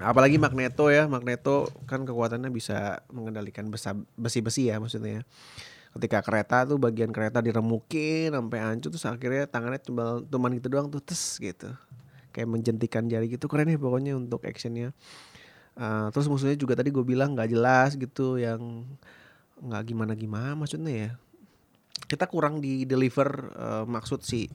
Apalagi 0.00 0.36
Magneto 0.40 0.90
ya 0.90 1.06
Magneto 1.06 1.70
kan 1.86 2.02
kekuatannya 2.02 2.50
bisa 2.50 3.04
mengendalikan 3.14 3.70
besi-besi 4.18 4.68
ya 4.68 4.82
maksudnya 4.82 5.22
ya. 5.22 5.24
ketika 5.94 6.26
kereta 6.26 6.66
tuh 6.66 6.74
bagian 6.74 7.14
kereta 7.14 7.38
diremukin 7.38 8.34
sampai 8.34 8.58
hancur 8.58 8.90
terus 8.90 9.06
akhirnya 9.06 9.46
tangannya 9.46 9.78
cuma 9.78 10.18
cuman 10.26 10.58
gitu 10.58 10.66
doang 10.66 10.90
tuh 10.90 10.98
tes 10.98 11.38
gitu. 11.38 11.70
Kayak 12.34 12.48
menjentikan 12.50 13.06
jari 13.06 13.30
gitu 13.30 13.46
keren 13.46 13.70
ya 13.70 13.78
pokoknya 13.78 14.18
untuk 14.18 14.42
actionnya. 14.42 14.90
Uh, 15.78 16.10
terus 16.10 16.26
musuhnya 16.26 16.58
juga 16.58 16.74
tadi 16.74 16.90
gue 16.90 17.02
bilang 17.06 17.38
nggak 17.38 17.50
jelas 17.54 17.94
gitu 17.94 18.42
yang 18.42 18.82
nggak 19.62 19.82
gimana 19.86 20.12
gimana 20.18 20.58
maksudnya 20.58 20.92
ya 20.92 21.10
kita 22.04 22.26
kurang 22.26 22.58
di 22.58 22.84
deliver 22.84 23.54
uh, 23.54 23.84
maksud 23.86 24.20
si 24.20 24.50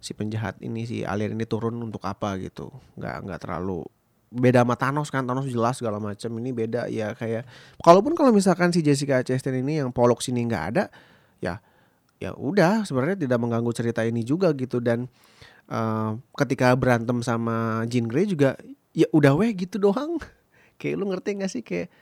si 0.00 0.16
penjahat 0.16 0.56
ini 0.64 0.88
si 0.88 1.04
alien 1.04 1.36
ini 1.36 1.46
turun 1.46 1.76
untuk 1.80 2.02
apa 2.04 2.36
gitu. 2.40 2.72
Nggak 2.98 3.16
nggak 3.28 3.40
terlalu 3.40 3.84
beda 4.30 4.62
sama 4.62 4.76
Thanos 4.78 5.08
kan 5.10 5.26
Thanos 5.26 5.46
jelas 5.50 5.78
segala 5.78 5.98
macam 5.98 6.30
ini 6.38 6.54
beda 6.54 6.86
ya 6.86 7.18
kayak 7.18 7.42
kalaupun 7.82 8.14
kalau 8.14 8.30
misalkan 8.30 8.70
si 8.70 8.78
Jessica 8.78 9.26
Chastain 9.26 9.58
ini 9.58 9.82
yang 9.82 9.90
polok 9.90 10.22
sini 10.22 10.46
nggak 10.46 10.64
ada 10.70 10.86
ya 11.42 11.58
ya 12.20 12.36
udah 12.36 12.84
sebenarnya 12.84 13.26
tidak 13.26 13.38
mengganggu 13.40 13.72
cerita 13.72 14.04
ini 14.04 14.20
juga 14.22 14.52
gitu. 14.52 14.78
Dan 14.78 15.08
uh, 15.72 16.14
ketika 16.36 16.76
berantem 16.76 17.24
sama 17.24 17.82
Jean 17.88 18.06
Grey 18.06 18.28
juga 18.28 18.54
ya 18.92 19.08
udah 19.10 19.32
weh 19.34 19.50
gitu 19.56 19.80
doang. 19.80 20.20
Kayak 20.80 20.96
lu 20.96 21.12
ngerti 21.12 21.36
gak 21.36 21.52
sih 21.52 21.60
kayak 21.60 21.92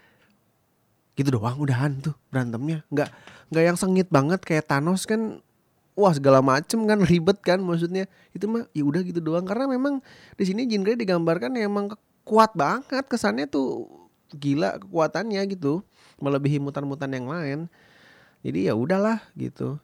gitu 1.18 1.34
doang 1.34 1.58
udahan 1.58 1.98
tuh 1.98 2.14
berantemnya. 2.30 2.86
Nggak 2.94 3.10
nggak 3.50 3.64
yang 3.66 3.74
sengit 3.74 4.06
banget 4.06 4.38
kayak 4.46 4.70
Thanos 4.70 5.02
kan 5.02 5.42
wah 5.98 6.14
segala 6.14 6.38
macem 6.38 6.86
kan 6.86 7.02
ribet 7.10 7.42
kan 7.42 7.58
maksudnya. 7.58 8.06
Itu 8.30 8.46
mah 8.46 8.70
ya 8.70 8.86
udah 8.86 9.02
gitu 9.02 9.18
doang. 9.18 9.42
Karena 9.42 9.66
memang 9.66 9.98
di 10.38 10.44
sini 10.46 10.70
Jean 10.70 10.86
Grey 10.86 10.94
digambarkan 10.94 11.58
ya 11.58 11.66
emang 11.66 11.90
kuat 12.22 12.54
banget 12.54 13.02
kesannya 13.10 13.50
tuh 13.50 13.90
gila 14.36 14.78
kekuatannya 14.78 15.40
gitu 15.50 15.82
melebihi 16.22 16.62
mutan-mutan 16.62 17.10
yang 17.10 17.26
lain. 17.26 17.58
Jadi 18.46 18.70
ya 18.70 18.78
udahlah 18.78 19.18
gitu. 19.34 19.82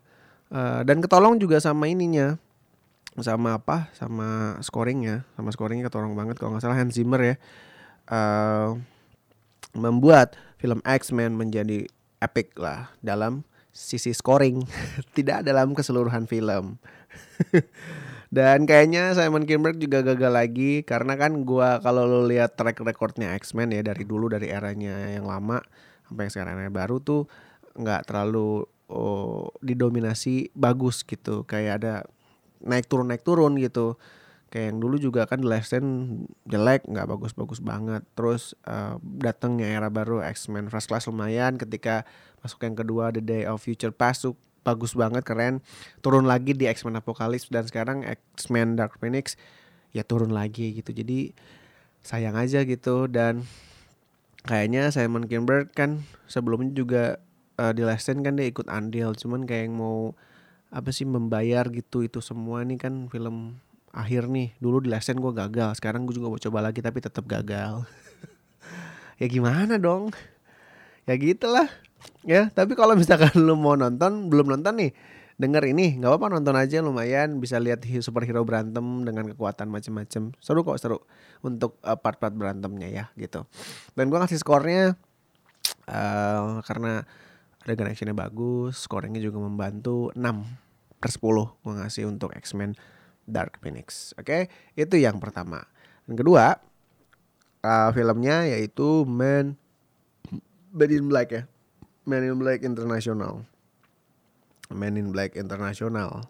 Uh, 0.54 0.86
dan 0.86 1.02
ketolong 1.02 1.34
juga 1.34 1.58
sama 1.58 1.90
ininya 1.90 2.38
sama 3.18 3.58
apa 3.58 3.90
sama 3.98 4.54
scoringnya. 4.62 5.26
Sama 5.34 5.50
scoringnya 5.50 5.90
ketolong 5.90 6.14
banget 6.14 6.38
kalau 6.38 6.54
nggak 6.54 6.62
salah 6.62 6.78
Hans 6.78 6.94
Zimmer 6.94 7.18
ya. 7.18 7.36
Uh, 8.04 8.78
membuat 9.74 10.38
film 10.64 10.80
X-Men 10.80 11.36
menjadi 11.36 11.84
epic 12.24 12.56
lah 12.56 12.88
dalam 13.04 13.44
sisi 13.68 14.16
scoring 14.16 14.64
tidak 15.16 15.44
dalam 15.44 15.76
keseluruhan 15.76 16.24
film 16.24 16.80
Dan 18.34 18.66
kayaknya 18.66 19.14
Simon 19.14 19.46
Kinberg 19.46 19.78
juga 19.78 20.02
gagal 20.02 20.34
lagi 20.34 20.82
karena 20.82 21.14
kan 21.14 21.46
gua 21.46 21.78
kalau 21.78 22.02
lo 22.02 22.26
lihat 22.26 22.58
track 22.58 22.82
recordnya 22.82 23.30
X-Men 23.38 23.70
ya 23.70 23.86
dari 23.86 24.02
dulu 24.02 24.26
dari 24.26 24.50
eranya 24.50 25.14
yang 25.14 25.30
lama 25.30 25.62
sampai 26.10 26.26
sekarang 26.26 26.58
yang 26.66 26.74
baru 26.74 26.98
tuh 26.98 27.30
nggak 27.78 28.10
terlalu 28.10 28.66
oh, 28.90 29.54
didominasi 29.62 30.50
bagus 30.50 31.06
gitu. 31.06 31.46
Kayak 31.46 31.72
ada 31.78 31.94
naik 32.66 32.90
turun 32.90 33.06
naik 33.06 33.22
turun 33.22 33.54
gitu. 33.62 34.02
Kayak 34.54 34.70
yang 34.70 34.78
dulu 34.78 35.02
juga 35.02 35.26
kan 35.26 35.42
The 35.42 35.50
Last 35.50 35.74
jelek, 36.46 36.86
nggak 36.86 37.10
bagus-bagus 37.10 37.58
banget. 37.58 38.06
Terus 38.14 38.54
uh, 38.70 39.02
datangnya 39.02 39.66
era 39.66 39.90
baru 39.90 40.22
X-Men 40.22 40.70
First 40.70 40.94
Class 40.94 41.10
lumayan 41.10 41.58
ketika 41.58 42.06
masuk 42.38 42.62
yang 42.62 42.78
kedua 42.78 43.10
The 43.10 43.18
Day 43.18 43.42
of 43.50 43.66
Future 43.66 43.90
Past 43.90 44.22
tuh 44.22 44.38
bagus 44.62 44.94
banget 44.94 45.26
keren. 45.26 45.58
Turun 46.06 46.30
lagi 46.30 46.54
di 46.54 46.70
X-Men 46.70 47.02
Apocalypse 47.02 47.50
dan 47.50 47.66
sekarang 47.66 48.06
X-Men 48.06 48.78
Dark 48.78 48.94
Phoenix 49.02 49.34
ya 49.90 50.06
turun 50.06 50.30
lagi 50.30 50.78
gitu. 50.78 50.94
Jadi 50.94 51.34
sayang 52.06 52.38
aja 52.38 52.62
gitu 52.62 53.10
dan 53.10 53.42
kayaknya 54.46 54.94
Simon 54.94 55.26
Kinberg 55.26 55.74
kan 55.74 56.06
sebelumnya 56.30 56.70
juga 56.70 57.04
uh, 57.58 57.74
di 57.74 57.82
Last 57.82 58.06
kan 58.06 58.38
dia 58.38 58.46
ikut 58.46 58.70
andil. 58.70 59.18
Cuman 59.18 59.50
kayak 59.50 59.66
yang 59.66 59.74
mau 59.82 60.14
apa 60.70 60.94
sih 60.94 61.10
membayar 61.10 61.66
gitu 61.74 62.06
itu 62.06 62.22
semua 62.22 62.62
nih 62.62 62.78
kan 62.78 63.10
film 63.10 63.58
akhir 63.94 64.26
nih 64.26 64.50
dulu 64.58 64.82
di 64.82 64.90
Stand 64.98 65.22
gue 65.22 65.30
gagal 65.30 65.78
sekarang 65.78 66.02
gue 66.04 66.18
juga 66.18 66.26
mau 66.26 66.40
coba 66.42 66.58
lagi 66.66 66.82
tapi 66.82 66.98
tetap 67.00 67.24
gagal. 67.24 67.82
Ya 69.14 69.30
gimana 69.30 69.78
dong? 69.78 70.10
Ya 71.06 71.14
gitulah 71.14 71.70
ya. 72.26 72.50
Tapi 72.50 72.74
kalau 72.74 72.98
misalkan 72.98 73.30
lu 73.38 73.54
mau 73.54 73.78
nonton 73.78 74.26
belum 74.26 74.50
nonton 74.50 74.74
nih 74.74 74.90
denger 75.38 75.70
ini 75.70 76.02
nggak 76.02 76.10
apa-apa 76.10 76.34
nonton 76.34 76.58
aja 76.58 76.82
lumayan. 76.82 77.38
Bisa 77.38 77.62
lihat 77.62 77.86
superhero 78.02 78.42
berantem 78.42 78.82
dengan 79.06 79.30
kekuatan 79.30 79.70
macam-macam 79.70 80.34
seru 80.42 80.66
kok 80.66 80.82
seru 80.82 80.98
untuk 81.46 81.78
uh, 81.86 81.94
part-part 81.94 82.34
berantemnya 82.34 82.90
ya 82.90 83.04
gitu. 83.14 83.46
Dan 83.94 84.10
gue 84.10 84.18
ngasih 84.18 84.42
skornya 84.42 84.98
uh, 85.86 86.58
karena 86.66 87.06
adegan 87.64 87.88
actionnya 87.88 88.18
bagus 88.18 88.84
skornya 88.84 89.22
juga 89.22 89.40
membantu 89.40 90.12
6 90.12 91.00
per 91.00 91.08
10 91.08 91.64
gue 91.64 91.72
ngasih 91.80 92.04
untuk 92.08 92.34
X-Men 92.36 92.76
Dark 93.24 93.60
Phoenix 93.60 94.12
oke 94.16 94.26
okay? 94.26 94.42
itu 94.78 95.00
yang 95.00 95.18
pertama 95.18 95.64
yang 96.08 96.16
kedua 96.20 96.60
uh, 97.64 97.90
filmnya 97.90 98.48
yaitu 98.48 99.08
Man 99.08 99.56
Man 100.74 100.90
in 100.90 101.06
Black 101.08 101.30
ya 101.32 101.42
Men 102.04 102.20
in 102.20 102.36
Black 102.36 102.60
International. 102.60 103.48
Men 104.68 105.00
in 105.00 105.08
Black 105.08 105.40
International. 105.40 106.28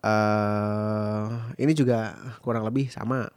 Uh, 0.00 1.52
ini 1.60 1.76
juga 1.76 2.16
kurang 2.40 2.64
lebih 2.64 2.88
sama 2.88 3.28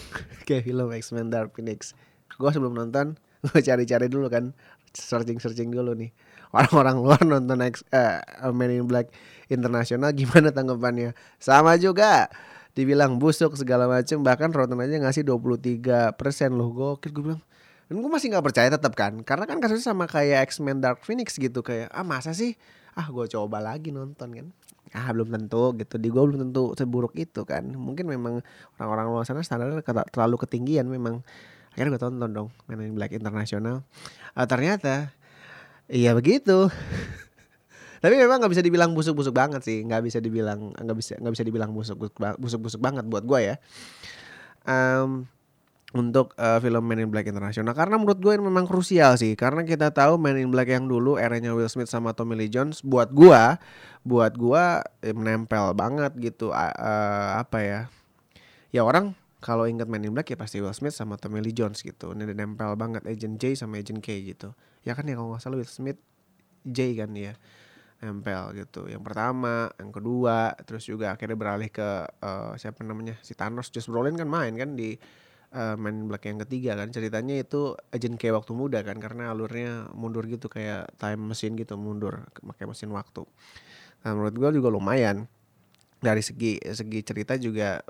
kayak 0.48 0.68
film 0.68 0.92
X-Men 0.92 1.32
Dark 1.32 1.56
Phoenix. 1.56 1.96
Gue 2.36 2.52
sebelum 2.52 2.76
nonton, 2.76 3.16
gue 3.48 3.60
cari-cari 3.64 4.12
dulu 4.12 4.28
kan, 4.28 4.52
searching-searching 4.92 5.72
dulu 5.72 5.96
nih. 5.96 6.12
Orang-orang 6.56 6.96
luar 7.00 7.20
nonton 7.24 7.60
X, 7.60 7.84
uh, 7.92 8.20
Men 8.56 8.72
in 8.72 8.86
Black 8.88 9.12
International 9.52 10.12
gimana 10.16 10.48
tanggapannya? 10.48 11.12
Sama 11.36 11.76
juga 11.76 12.32
dibilang 12.72 13.18
busuk 13.18 13.58
segala 13.58 13.90
macem 13.90 14.22
bahkan 14.22 14.54
Rotten 14.54 14.78
aja 14.78 15.02
ngasih 15.02 15.26
23% 15.26 16.14
loh 16.54 16.70
gue 16.70 17.10
gue 17.10 17.22
bilang. 17.24 17.42
Dan 17.88 18.04
gue 18.04 18.10
masih 18.12 18.30
nggak 18.30 18.44
percaya 18.44 18.68
tetap 18.68 18.92
kan? 18.94 19.24
Karena 19.24 19.48
kan 19.48 19.58
kasusnya 19.58 19.92
sama 19.92 20.04
kayak 20.04 20.52
X-Men 20.52 20.78
Dark 20.78 21.02
Phoenix 21.02 21.34
gitu 21.40 21.64
kayak 21.64 21.88
ah 21.90 22.04
masa 22.04 22.36
sih? 22.36 22.54
Ah 22.92 23.08
gue 23.08 23.26
coba 23.28 23.58
lagi 23.58 23.90
nonton 23.90 24.28
kan? 24.30 24.46
Ah 24.92 25.08
belum 25.12 25.32
tentu 25.32 25.74
gitu. 25.76 25.96
Di 25.96 26.08
gue 26.12 26.22
belum 26.22 26.38
tentu 26.48 26.76
seburuk 26.76 27.16
itu 27.16 27.42
kan. 27.48 27.64
Mungkin 27.64 28.08
memang 28.08 28.44
orang-orang 28.76 29.06
luar 29.08 29.24
sana 29.24 29.40
standarnya 29.40 29.80
terlalu 30.12 30.36
ketinggian 30.40 30.84
memang. 30.88 31.24
Akhirnya 31.72 31.94
gue 31.94 32.02
tonton 32.02 32.30
dong 32.34 32.48
Men 32.66 32.82
in 32.82 32.98
Black 32.98 33.14
Internasional 33.14 33.86
uh, 34.34 34.46
ternyata 34.50 35.14
iya 35.88 36.14
begitu. 36.14 36.68
Tapi 37.98 38.14
memang 38.14 38.38
nggak 38.38 38.52
bisa 38.54 38.62
dibilang 38.62 38.94
busuk-busuk 38.94 39.34
banget 39.34 39.62
sih. 39.66 39.82
Nggak 39.82 40.02
bisa 40.06 40.18
dibilang 40.22 40.70
nggak 40.70 40.96
bisa 40.96 41.18
nggak 41.18 41.34
bisa 41.34 41.44
dibilang 41.44 41.70
busuk-busuk 42.38 42.80
banget 42.80 43.04
buat 43.10 43.26
gue 43.26 43.40
ya. 43.42 43.56
Um, 44.68 45.26
untuk 45.96 46.36
uh, 46.36 46.60
film 46.60 46.84
Men 46.84 47.00
in 47.00 47.08
Black 47.08 47.24
Internasional 47.24 47.72
karena 47.72 47.96
menurut 47.96 48.20
gue 48.20 48.32
ini 48.36 48.44
memang 48.44 48.68
krusial 48.68 49.16
sih. 49.18 49.34
Karena 49.34 49.64
kita 49.64 49.90
tahu 49.90 50.20
Men 50.20 50.38
in 50.38 50.52
Black 50.52 50.70
yang 50.70 50.86
dulu 50.86 51.18
eranya 51.18 51.56
Will 51.56 51.66
Smith 51.66 51.90
sama 51.90 52.14
Tommy 52.14 52.36
Lee 52.38 52.52
Jones 52.52 52.84
buat 52.84 53.10
gue 53.10 53.42
buat 54.06 54.32
gue 54.36 54.64
eh, 55.02 55.16
menempel 55.16 55.74
banget 55.74 56.12
gitu 56.20 56.54
uh, 56.54 56.74
uh, 56.76 57.42
apa 57.42 57.58
ya. 57.64 57.80
Ya 58.70 58.84
orang 58.84 59.16
kalau 59.40 59.64
ingat 59.66 59.90
Men 59.90 60.06
in 60.06 60.14
Black 60.14 60.28
ya 60.30 60.38
pasti 60.38 60.62
Will 60.62 60.76
Smith 60.76 60.94
sama 60.94 61.18
Tommy 61.18 61.42
Lee 61.42 61.56
Jones 61.56 61.82
gitu. 61.82 62.14
Ini 62.14 62.30
nempel 62.36 62.78
banget 62.78 63.02
Agent 63.08 63.40
J 63.40 63.58
sama 63.58 63.80
Agent 63.80 64.04
K 64.04 64.12
gitu 64.22 64.54
ya 64.88 64.96
kan 64.96 65.04
ya 65.04 65.20
kalau 65.20 65.36
nggak 65.36 65.42
salah 65.44 65.60
Will 65.60 65.68
Smith 65.68 66.00
J 66.64 66.96
kan 66.96 67.12
ya 67.12 67.36
nempel 67.98 68.54
gitu 68.54 68.86
yang 68.86 69.02
pertama 69.02 69.68
yang 69.76 69.90
kedua 69.90 70.54
terus 70.62 70.86
juga 70.86 71.12
akhirnya 71.12 71.34
beralih 71.34 71.68
ke 71.68 72.06
uh, 72.22 72.54
siapa 72.54 72.86
namanya 72.86 73.18
si 73.20 73.34
Thanos 73.34 73.74
Josh 73.74 73.90
Brolin 73.90 74.14
kan 74.14 74.30
main 74.30 74.54
kan 74.54 74.78
di 74.78 74.94
uh, 75.50 75.74
main 75.74 76.06
Black 76.06 76.30
yang 76.30 76.38
ketiga 76.46 76.78
kan 76.78 76.94
ceritanya 76.94 77.42
itu 77.42 77.74
Agent 77.90 78.14
K 78.14 78.30
waktu 78.30 78.54
muda 78.54 78.86
kan 78.86 79.02
karena 79.02 79.34
alurnya 79.34 79.90
mundur 79.98 80.24
gitu 80.30 80.46
kayak 80.46 80.94
time 80.94 81.34
machine 81.34 81.58
gitu 81.58 81.74
mundur 81.74 82.22
pakai 82.38 82.70
mesin 82.70 82.94
waktu. 82.94 83.26
Nah 84.06 84.10
menurut 84.14 84.34
gue 84.38 84.62
juga 84.62 84.68
lumayan 84.70 85.26
dari 85.98 86.22
segi 86.22 86.62
segi 86.62 87.02
cerita 87.02 87.34
juga 87.34 87.82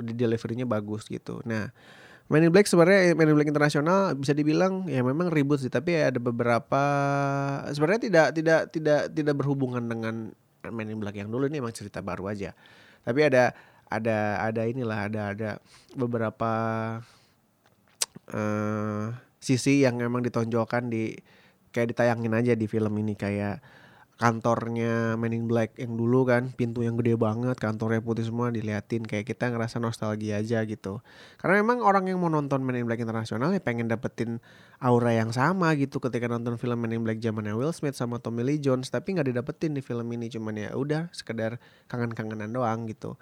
di 0.00 0.16
deliverynya 0.16 0.64
bagus 0.64 1.04
gitu. 1.04 1.44
Nah 1.44 1.68
Man 2.30 2.46
in 2.46 2.54
Black 2.54 2.70
sebenarnya 2.70 3.18
Man 3.18 3.26
in 3.26 3.34
Black 3.34 3.50
internasional 3.50 4.14
bisa 4.14 4.30
dibilang 4.30 4.86
ya 4.86 5.02
memang 5.02 5.34
ribut 5.34 5.58
sih. 5.58 5.66
Tapi 5.66 5.98
ada 5.98 6.22
beberapa 6.22 6.82
sebenarnya 7.74 8.06
tidak 8.06 8.26
tidak 8.38 8.60
tidak 8.70 9.00
tidak 9.10 9.34
berhubungan 9.34 9.82
dengan 9.82 10.30
Man 10.70 10.88
in 10.94 11.02
Black 11.02 11.18
yang 11.18 11.26
dulu. 11.26 11.50
Ini 11.50 11.58
emang 11.58 11.74
cerita 11.74 11.98
baru 11.98 12.30
aja. 12.30 12.54
Tapi 13.02 13.26
ada 13.26 13.50
ada 13.90 14.46
ada 14.46 14.62
inilah 14.62 15.10
ada 15.10 15.22
ada 15.34 15.50
beberapa 15.98 16.52
uh, 18.30 19.10
sisi 19.42 19.82
yang 19.82 19.98
emang 19.98 20.22
ditonjolkan 20.22 20.86
di 20.86 21.18
kayak 21.74 21.98
ditayangin 21.98 22.30
aja 22.30 22.54
di 22.54 22.70
film 22.70 22.94
ini. 23.02 23.18
Kayak 23.18 23.58
kantornya 24.20 25.16
Men 25.16 25.32
in 25.32 25.48
Black 25.48 25.80
yang 25.80 25.96
dulu 25.96 26.28
kan 26.28 26.52
pintu 26.52 26.84
yang 26.84 27.00
gede 27.00 27.16
banget 27.16 27.56
kantornya 27.56 28.04
putih 28.04 28.28
semua 28.28 28.52
diliatin 28.52 29.00
kayak 29.00 29.24
kita 29.24 29.48
ngerasa 29.48 29.80
nostalgia 29.80 30.36
aja 30.44 30.60
gitu. 30.68 31.00
Karena 31.40 31.64
memang 31.64 31.80
orang 31.80 32.04
yang 32.04 32.20
mau 32.20 32.28
nonton 32.28 32.60
Men 32.60 32.76
in 32.76 32.84
Black 32.84 33.00
internasional 33.00 33.48
ya 33.56 33.64
pengen 33.64 33.88
dapetin 33.88 34.44
aura 34.76 35.16
yang 35.16 35.32
sama 35.32 35.72
gitu 35.80 36.04
ketika 36.04 36.28
nonton 36.28 36.60
film 36.60 36.84
Men 36.84 37.00
in 37.00 37.00
Black 37.00 37.24
zamannya 37.24 37.56
Will 37.56 37.72
Smith 37.72 37.96
sama 37.96 38.20
Tommy 38.20 38.44
Lee 38.44 38.60
Jones 38.60 38.92
tapi 38.92 39.16
nggak 39.16 39.32
didapetin 39.32 39.72
di 39.72 39.80
film 39.80 40.04
ini 40.12 40.28
cuman 40.28 40.68
ya 40.68 40.76
udah 40.76 41.08
sekedar 41.16 41.56
kangen-kangenan 41.88 42.52
doang 42.52 42.84
gitu. 42.92 43.16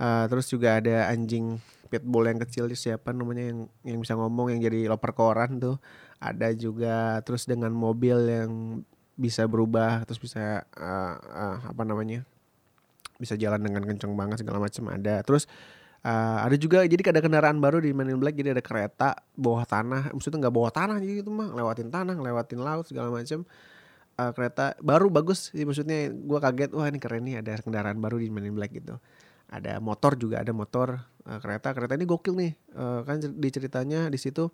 Uh, 0.00 0.24
terus 0.32 0.48
juga 0.48 0.80
ada 0.80 1.12
anjing 1.12 1.60
pitbull 1.92 2.24
yang 2.24 2.40
kecil 2.40 2.72
siapa 2.72 3.12
namanya 3.12 3.52
yang 3.52 3.60
yang 3.84 3.98
bisa 4.00 4.16
ngomong 4.16 4.56
yang 4.56 4.64
jadi 4.64 4.88
loper 4.88 5.12
koran 5.12 5.60
tuh. 5.60 5.76
Ada 6.24 6.56
juga 6.56 7.20
terus 7.20 7.44
dengan 7.44 7.76
mobil 7.76 8.16
yang 8.24 8.52
bisa 9.18 9.44
berubah 9.50 10.06
terus 10.06 10.22
bisa 10.22 10.62
uh, 10.78 11.14
uh, 11.18 11.58
apa 11.74 11.82
namanya 11.82 12.22
bisa 13.18 13.34
jalan 13.34 13.58
dengan 13.58 13.82
kenceng 13.82 14.14
banget 14.14 14.46
segala 14.46 14.62
macam 14.62 14.94
ada. 14.94 15.20
Terus 15.26 15.50
uh, 16.06 16.46
ada 16.46 16.54
juga 16.54 16.86
jadi 16.86 17.02
ada 17.10 17.18
kendaraan 17.18 17.58
baru 17.58 17.82
di 17.82 17.90
Men 17.90 18.14
in 18.14 18.22
Black 18.22 18.38
jadi 18.38 18.54
ada 18.54 18.62
kereta 18.62 19.18
bawah 19.34 19.66
tanah. 19.66 20.14
Maksudnya 20.14 20.46
nggak 20.46 20.54
bawah 20.54 20.70
tanah 20.70 21.02
jadi 21.02 21.26
itu 21.26 21.30
mah. 21.34 21.50
Lewatin 21.50 21.90
tanah 21.90 22.14
lewatin 22.14 22.62
laut 22.62 22.86
segala 22.86 23.10
macam 23.10 23.42
uh, 24.22 24.30
kereta 24.30 24.78
baru 24.78 25.10
bagus 25.10 25.50
sih 25.50 25.66
maksudnya 25.66 26.14
gue 26.14 26.38
kaget 26.38 26.70
wah 26.74 26.86
ini 26.86 26.98
keren 27.02 27.26
nih 27.26 27.42
ada 27.42 27.58
kendaraan 27.58 27.98
baru 27.98 28.22
di 28.22 28.30
Men 28.30 28.46
in 28.46 28.54
Black 28.54 28.70
gitu. 28.70 29.02
Ada 29.50 29.82
motor 29.82 30.14
juga 30.14 30.38
ada 30.38 30.54
motor 30.54 31.02
uh, 31.28 31.38
kereta 31.38 31.76
kereta 31.76 31.92
ini 31.94 32.08
gokil 32.08 32.34
nih. 32.34 32.52
Uh, 32.72 33.04
kan 33.04 33.20
di 33.20 33.48
ceritanya 33.52 34.08
di 34.08 34.16
situ 34.16 34.48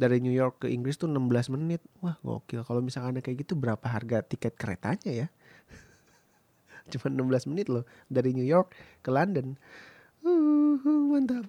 dari 0.00 0.18
New 0.24 0.32
York 0.32 0.64
ke 0.64 0.72
Inggris 0.72 0.96
tuh 0.96 1.06
16 1.06 1.52
menit. 1.52 1.84
Wah 2.00 2.16
gokil. 2.24 2.64
Kalau 2.64 2.80
misalkan 2.80 3.14
ada 3.14 3.22
kayak 3.22 3.44
gitu 3.44 3.54
berapa 3.54 3.84
harga 3.84 4.24
tiket 4.24 4.56
keretanya 4.56 5.12
ya? 5.12 5.26
Cuma 6.90 7.12
16 7.12 7.52
menit 7.52 7.68
loh. 7.68 7.84
Dari 8.08 8.32
New 8.32 8.46
York 8.46 8.72
ke 9.04 9.12
London. 9.12 9.60
Uh, 10.24 10.80
mantap. 11.12 11.44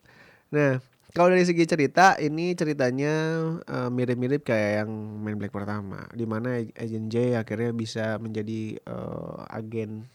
Nah 0.52 0.84
kalau 1.16 1.32
dari 1.32 1.48
segi 1.48 1.64
cerita 1.64 2.20
ini 2.20 2.52
ceritanya 2.60 3.40
uh, 3.64 3.88
mirip-mirip 3.88 4.44
kayak 4.44 4.84
yang 4.84 4.92
main 5.24 5.40
Black 5.40 5.56
pertama 5.56 6.04
di 6.12 6.28
mana 6.28 6.60
Agent 6.76 7.08
J 7.08 7.40
akhirnya 7.40 7.72
bisa 7.72 8.20
menjadi 8.20 8.76
uh, 8.84 9.48
agen 9.48 10.12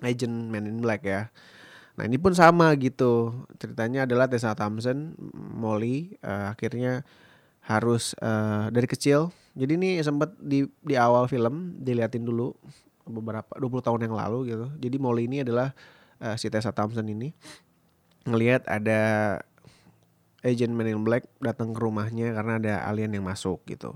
agent 0.00 0.48
Man 0.48 0.64
in 0.64 0.80
Black 0.80 1.04
ya 1.04 1.28
Nah 1.96 2.04
ini 2.08 2.16
pun 2.16 2.32
sama 2.32 2.72
gitu 2.80 3.32
ceritanya 3.60 4.08
adalah 4.08 4.28
Tessa 4.28 4.56
Thompson, 4.56 5.12
Molly 5.34 6.16
uh, 6.24 6.52
akhirnya 6.52 7.04
harus 7.62 8.16
uh, 8.18 8.72
dari 8.72 8.88
kecil. 8.88 9.30
Jadi 9.52 9.76
ini 9.76 9.90
sempat 10.00 10.32
di 10.40 10.64
di 10.80 10.94
awal 10.96 11.28
film 11.28 11.76
diliatin 11.76 12.24
dulu 12.24 12.56
beberapa 13.04 13.52
20 13.60 13.86
tahun 13.86 14.00
yang 14.08 14.14
lalu 14.16 14.38
gitu. 14.56 14.66
Jadi 14.80 14.96
Molly 14.96 15.28
ini 15.28 15.44
adalah 15.44 15.76
uh, 16.24 16.34
si 16.40 16.48
Tessa 16.48 16.72
Thompson 16.72 17.04
ini 17.04 17.36
ngelihat 18.24 18.64
ada 18.70 19.00
agent 20.42 20.74
Men 20.74 20.90
in 20.90 21.02
Black 21.02 21.26
datang 21.38 21.74
ke 21.74 21.80
rumahnya 21.82 22.34
karena 22.34 22.58
ada 22.58 22.72
alien 22.86 23.14
yang 23.14 23.26
masuk 23.26 23.62
gitu 23.66 23.94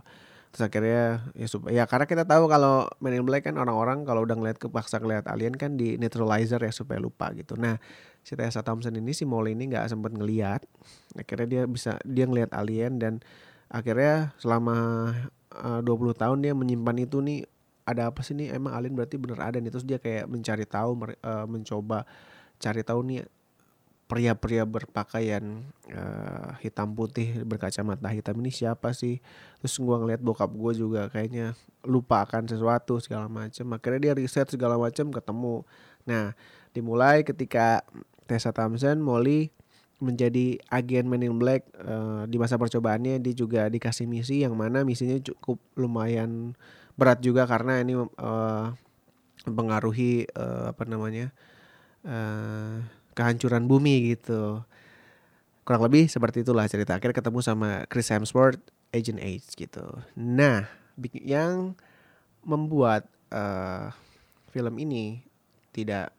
terus 0.57 0.73
akhirnya 0.73 1.21
ya 1.37 1.45
supaya 1.53 1.73
ya 1.77 1.85
karena 1.85 2.09
kita 2.09 2.25
tahu 2.25 2.49
kalau 2.49 2.89
Men 3.05 3.13
in 3.13 3.29
Black 3.29 3.45
kan 3.45 3.61
orang-orang 3.61 4.09
kalau 4.09 4.25
udah 4.25 4.41
ngeliat 4.41 4.57
kepaksa 4.57 5.05
ngeliat 5.05 5.29
alien 5.29 5.53
kan 5.53 5.77
di 5.77 6.01
neutralizer 6.01 6.57
ya 6.57 6.73
supaya 6.73 6.97
lupa 6.97 7.29
gitu. 7.37 7.61
Nah 7.61 7.77
si 8.25 8.33
Tessa 8.41 8.65
Thompson 8.65 8.97
ini 8.97 9.13
si 9.13 9.29
Molly 9.29 9.53
ini 9.53 9.69
nggak 9.69 9.85
sempet 9.93 10.17
ngeliat. 10.17 10.65
Akhirnya 11.13 11.45
dia 11.45 11.63
bisa 11.69 12.01
dia 12.09 12.25
ngeliat 12.25 12.57
alien 12.57 12.97
dan 12.97 13.21
akhirnya 13.69 14.33
selama 14.41 15.13
uh, 15.53 15.85
20 15.85 16.17
tahun 16.17 16.41
dia 16.41 16.57
menyimpan 16.57 17.05
itu 17.05 17.21
nih 17.21 17.45
ada 17.85 18.09
apa 18.09 18.25
sih 18.25 18.33
nih? 18.33 18.57
Emang 18.57 18.73
alien 18.73 18.97
berarti 18.97 19.21
bener 19.21 19.37
ada 19.37 19.61
nih. 19.61 19.69
Terus 19.69 19.85
dia 19.85 20.01
kayak 20.01 20.25
mencari 20.25 20.65
tahu 20.65 20.97
uh, 21.21 21.45
mencoba 21.45 22.09
cari 22.57 22.81
tahu 22.81 23.05
nih 23.05 23.29
pria-pria 24.07 24.63
berpakaian 24.63 25.67
uh, 25.91 26.55
hitam 26.63 26.95
putih 26.95 27.43
berkacamata 27.43 28.07
hitam 28.15 28.39
ini 28.39 28.55
siapa 28.55 28.95
sih? 28.95 29.19
Terus 29.59 29.83
gue 29.83 29.97
ngeliat 29.99 30.23
bokap 30.23 30.51
gue 30.55 30.73
juga 30.79 31.11
kayaknya 31.11 31.59
lupa 31.83 32.23
akan 32.23 32.47
sesuatu 32.47 33.03
segala 33.03 33.27
macam 33.27 33.67
akhirnya 33.75 34.11
dia 34.11 34.15
riset 34.15 34.47
segala 34.47 34.79
macam 34.79 35.11
ketemu. 35.11 35.67
Nah 36.07 36.39
dimulai 36.71 37.27
ketika 37.27 37.83
Tessa 38.31 38.55
Thompson 38.55 39.03
Molly 39.03 39.51
menjadi 39.99 40.61
agen 40.69 41.09
Men 41.09 41.25
in 41.25 41.41
Black 41.41 41.67
uh, 41.81 42.29
di 42.29 42.37
masa 42.37 42.61
percobaannya 42.61 43.19
dia 43.19 43.35
juga 43.35 43.67
dikasih 43.67 44.05
misi 44.05 44.45
yang 44.45 44.53
mana 44.53 44.85
misinya 44.85 45.17
cukup 45.19 45.57
lumayan 45.75 46.53
berat 47.01 47.25
juga 47.25 47.49
karena 47.49 47.81
ini 47.81 47.97
uh, 47.97 48.67
mempengaruhi 49.49 50.29
uh, 50.37 50.75
apa 50.75 50.85
namanya 50.85 51.33
uh, 52.05 52.85
kehancuran 53.17 53.65
bumi 53.65 54.13
gitu. 54.15 54.61
Kurang 55.65 55.83
lebih 55.83 56.07
seperti 56.07 56.45
itulah 56.45 56.69
cerita. 56.69 56.95
Akhirnya 56.95 57.17
ketemu 57.17 57.41
sama 57.43 57.89
Chris 57.91 58.13
Hemsworth, 58.13 58.61
Agent 58.93 59.19
H 59.19 59.57
gitu. 59.57 59.83
Nah, 60.15 60.69
yang 61.19 61.75
membuat 62.47 63.09
uh, 63.35 63.91
film 64.55 64.79
ini 64.79 65.27
tidak 65.75 66.15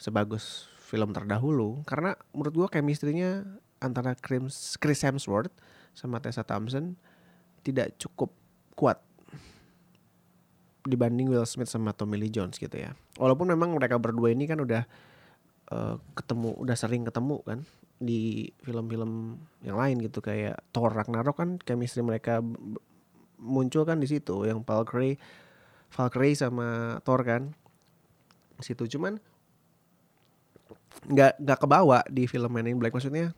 sebagus 0.00 0.70
film 0.88 1.12
terdahulu 1.12 1.84
karena 1.84 2.16
menurut 2.32 2.54
gua 2.64 2.68
chemistry-nya 2.72 3.44
antara 3.82 4.16
Chris 4.16 5.04
Hemsworth 5.04 5.52
sama 5.92 6.22
Tessa 6.22 6.46
Thompson 6.46 6.96
tidak 7.60 7.98
cukup 8.00 8.32
kuat 8.72 9.02
dibanding 10.88 11.28
Will 11.28 11.44
Smith 11.44 11.68
sama 11.68 11.92
Tommy 11.92 12.16
Lee 12.16 12.32
Jones 12.32 12.56
gitu 12.56 12.72
ya. 12.72 12.96
Walaupun 13.20 13.52
memang 13.52 13.76
mereka 13.76 14.00
berdua 14.00 14.32
ini 14.32 14.48
kan 14.48 14.56
udah 14.56 14.88
uh, 15.72 15.96
ketemu 16.16 16.56
udah 16.56 16.76
sering 16.76 17.04
ketemu 17.04 17.40
kan 17.44 17.60
di 17.98 18.50
film-film 18.62 19.36
yang 19.66 19.76
lain 19.76 19.98
gitu. 20.00 20.22
Kayak 20.22 20.62
Thor 20.70 20.94
Ragnarok 20.94 21.36
kan 21.36 21.50
chemistry 21.62 22.00
mereka 22.00 22.40
muncul 23.38 23.84
kan 23.84 23.98
di 23.98 24.08
situ. 24.08 24.46
Yang 24.46 24.64
Valkyrie 24.64 25.16
Valkyrie 25.92 26.36
sama 26.38 26.98
Thor 27.02 27.20
kan 27.26 27.52
di 28.58 28.64
situ. 28.64 28.86
Cuman 28.86 29.18
nggak 31.08 31.42
nggak 31.42 31.58
kebawa 31.62 32.02
di 32.08 32.24
film 32.30 32.50
Man 32.54 32.70
in 32.70 32.78
Black. 32.78 32.94
Maksudnya 32.94 33.34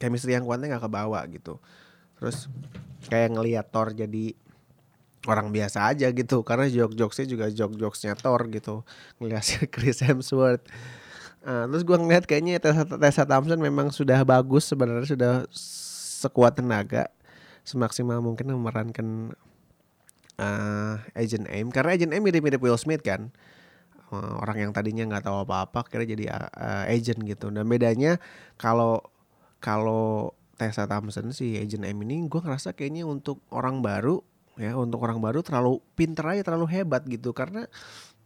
chemistry 0.00 0.34
yang 0.34 0.48
kuatnya 0.48 0.76
nggak 0.76 0.84
kebawa 0.88 1.20
gitu. 1.30 1.60
Terus 2.18 2.50
kayak 3.06 3.36
ngelihat 3.36 3.66
Thor 3.70 3.94
jadi 3.94 4.34
orang 5.28 5.52
biasa 5.52 5.92
aja 5.92 6.08
gitu. 6.08 6.40
Karena 6.40 6.66
joke 6.72 6.96
jokesnya 6.96 7.26
juga 7.28 7.46
joke 7.52 7.76
jokesnya 7.76 8.16
Thor 8.16 8.48
gitu. 8.48 8.82
Ngelihat 9.20 9.44
Chris 9.74 10.00
Hemsworth 10.00 10.64
Nah, 11.38 11.64
terus 11.70 11.84
gue 11.86 11.96
ngeliat 11.96 12.24
kayaknya 12.26 12.58
Tessa, 12.58 12.84
Tessa 12.84 13.24
Thompson 13.24 13.60
memang 13.62 13.88
sudah 13.94 14.20
bagus 14.26 14.68
sebenarnya 14.68 15.06
sudah 15.08 15.32
sekuat 16.18 16.58
tenaga 16.58 17.08
semaksimal 17.62 18.24
mungkin 18.24 18.48
memerankan 18.48 19.36
uh, 20.40 20.96
Agent 21.12 21.46
M. 21.52 21.68
Karena 21.68 21.94
Agent 21.94 22.12
M 22.16 22.22
mirip-mirip 22.24 22.58
Will 22.62 22.80
Smith 22.80 23.04
kan. 23.04 23.28
Uh, 24.08 24.40
orang 24.40 24.64
yang 24.64 24.70
tadinya 24.72 25.04
nggak 25.04 25.28
tahu 25.28 25.44
apa-apa 25.44 25.84
kira 25.84 26.08
jadi 26.08 26.32
uh, 26.32 26.88
agent 26.88 27.20
gitu. 27.28 27.52
Dan 27.52 27.68
bedanya 27.68 28.16
kalau 28.56 29.04
kalau 29.60 30.32
Tessa 30.56 30.88
Thompson 30.88 31.30
si 31.36 31.60
Agent 31.60 31.84
M 31.84 32.00
ini 32.08 32.24
gue 32.24 32.40
ngerasa 32.40 32.72
kayaknya 32.72 33.04
untuk 33.04 33.44
orang 33.52 33.84
baru 33.84 34.24
ya 34.58 34.74
untuk 34.74 34.98
orang 35.06 35.22
baru 35.22 35.44
terlalu 35.44 35.78
pinter 35.94 36.24
aja 36.24 36.40
terlalu 36.40 36.66
hebat 36.72 37.04
gitu. 37.04 37.36
Karena 37.36 37.68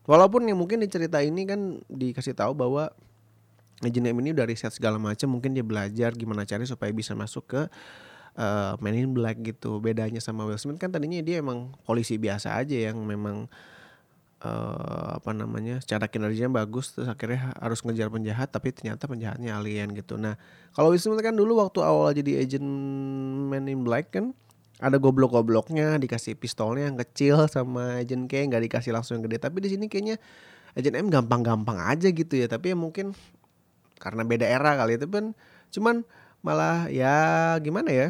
Walaupun 0.03 0.51
yang 0.51 0.59
mungkin 0.59 0.83
di 0.83 0.91
cerita 0.91 1.23
ini 1.23 1.47
kan 1.47 1.79
dikasih 1.87 2.35
tahu 2.35 2.59
bahwa 2.59 2.91
Agent 3.83 4.07
M 4.07 4.19
ini 4.23 4.31
udah 4.31 4.47
riset 4.47 4.71
segala 4.71 4.99
macam, 4.99 5.27
mungkin 5.27 5.59
dia 5.59 5.67
belajar 5.67 6.15
gimana 6.15 6.47
cari 6.47 6.63
supaya 6.67 6.95
bisa 6.95 7.19
masuk 7.19 7.51
ke 7.51 7.61
uh, 8.39 8.79
Man 8.79 8.95
in 8.95 9.11
Black 9.11 9.43
gitu. 9.43 9.83
Bedanya 9.83 10.23
sama 10.23 10.47
Will 10.47 10.59
Smith 10.59 10.79
kan 10.79 10.95
tadinya 10.95 11.19
dia 11.19 11.43
emang 11.43 11.75
polisi 11.83 12.17
biasa 12.17 12.55
aja 12.63 12.79
yang 12.79 13.03
memang 13.03 13.51
uh, 14.45 15.19
apa 15.19 15.31
namanya 15.35 15.83
secara 15.83 16.07
kinerjanya 16.07 16.51
bagus 16.53 16.95
terus 16.95 17.09
akhirnya 17.11 17.55
harus 17.59 17.83
ngejar 17.83 18.09
penjahat 18.11 18.49
tapi 18.51 18.71
ternyata 18.75 19.11
penjahatnya 19.11 19.59
alien 19.59 19.93
gitu. 19.99 20.15
Nah 20.19 20.39
kalau 20.75 20.95
Will 20.95 21.03
Smith 21.03 21.23
kan 21.23 21.35
dulu 21.35 21.59
waktu 21.59 21.83
awal 21.83 22.15
jadi 22.15 22.43
agent 22.43 22.67
Man 23.51 23.67
in 23.67 23.83
Black 23.83 24.15
kan 24.15 24.35
ada 24.83 24.99
goblok-gobloknya 24.99 25.95
dikasih 26.03 26.35
pistolnya 26.35 26.91
yang 26.91 26.99
kecil 26.99 27.47
sama 27.47 28.03
Agent 28.03 28.27
K 28.27 28.51
nggak 28.51 28.67
dikasih 28.67 28.91
langsung 28.91 29.23
yang 29.23 29.31
gede. 29.31 29.39
Tapi 29.39 29.63
di 29.63 29.71
sini 29.71 29.87
kayaknya 29.87 30.19
Agent 30.75 30.99
M 30.99 31.07
gampang-gampang 31.07 31.79
aja 31.79 32.11
gitu 32.11 32.35
ya. 32.35 32.51
Tapi 32.51 32.75
ya 32.75 32.77
mungkin 32.77 33.15
karena 34.03 34.27
beda 34.27 34.43
era 34.43 34.75
kali 34.75 34.99
itu 34.99 35.07
pun 35.07 35.39
cuman 35.71 36.03
malah 36.43 36.91
ya 36.91 37.55
gimana 37.63 37.95
ya? 37.95 38.09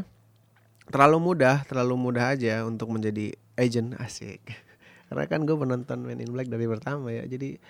Terlalu 0.89 1.21
mudah 1.21 1.61
terlalu 1.69 1.95
mudah 2.01 2.33
aja 2.33 2.65
untuk 2.65 2.89
menjadi 2.89 3.37
agent 3.61 3.93
asik. 4.01 4.41
Karena 5.13 5.29
kan 5.29 5.45
gue 5.45 5.53
menonton 5.53 6.09
Men 6.09 6.25
in 6.25 6.33
Black 6.33 6.49
dari 6.49 6.65
pertama 6.65 7.13
ya. 7.13 7.29
Jadi 7.29 7.61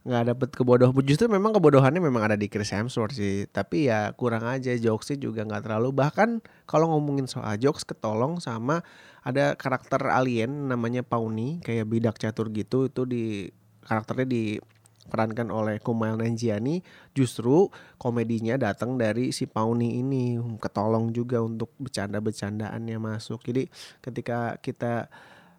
nggak 0.00 0.24
dapet 0.32 0.48
kebodohan. 0.56 0.96
Justru 1.04 1.28
memang 1.28 1.52
kebodohannya 1.52 2.00
memang 2.00 2.32
ada 2.32 2.36
di 2.36 2.48
Chris 2.48 2.72
Hemsworth 2.72 3.20
sih. 3.20 3.44
Tapi 3.50 3.92
ya 3.92 4.16
kurang 4.16 4.48
aja 4.48 4.72
jokesnya 4.72 5.20
juga 5.20 5.44
nggak 5.44 5.68
terlalu. 5.68 5.92
Bahkan 5.92 6.40
kalau 6.64 6.96
ngomongin 6.96 7.28
soal 7.28 7.60
jokes 7.60 7.84
ketolong 7.84 8.40
sama 8.40 8.80
ada 9.20 9.52
karakter 9.60 10.00
alien 10.08 10.72
namanya 10.72 11.04
Pauni 11.04 11.60
kayak 11.60 11.84
bidak 11.92 12.16
catur 12.16 12.48
gitu 12.48 12.88
itu 12.88 13.04
di 13.04 13.52
karakternya 13.84 14.24
diperankan 14.24 15.52
oleh 15.52 15.76
Kumail 15.84 16.16
Nanjiani. 16.16 16.80
Justru 17.12 17.68
komedinya 18.00 18.56
datang 18.56 18.96
dari 18.96 19.36
si 19.36 19.44
Pauni 19.44 20.00
ini. 20.00 20.40
Ketolong 20.56 21.12
juga 21.12 21.44
untuk 21.44 21.76
bercanda-bercandaannya 21.76 22.96
masuk. 22.96 23.44
Jadi 23.44 23.68
ketika 24.00 24.56
kita 24.64 25.12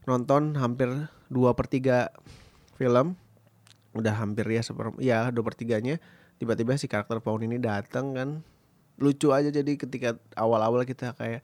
nonton 0.10 0.58
hampir 0.58 0.90
dua 1.30 1.54
per 1.54 1.70
tiga 1.70 2.10
film 2.82 3.14
udah 3.92 4.14
hampir 4.24 4.48
ya 4.48 4.64
seper 4.64 4.96
ya 5.04 5.28
dua 5.32 5.44
pertiganya 5.44 6.00
tiba-tiba 6.40 6.80
si 6.80 6.88
karakter 6.88 7.20
Paun 7.22 7.44
ini 7.46 7.62
datang 7.62 8.16
kan. 8.16 8.30
Lucu 9.02 9.34
aja 9.34 9.50
jadi 9.50 9.78
ketika 9.78 10.18
awal-awal 10.38 10.86
kita 10.86 11.18
kayak 11.18 11.42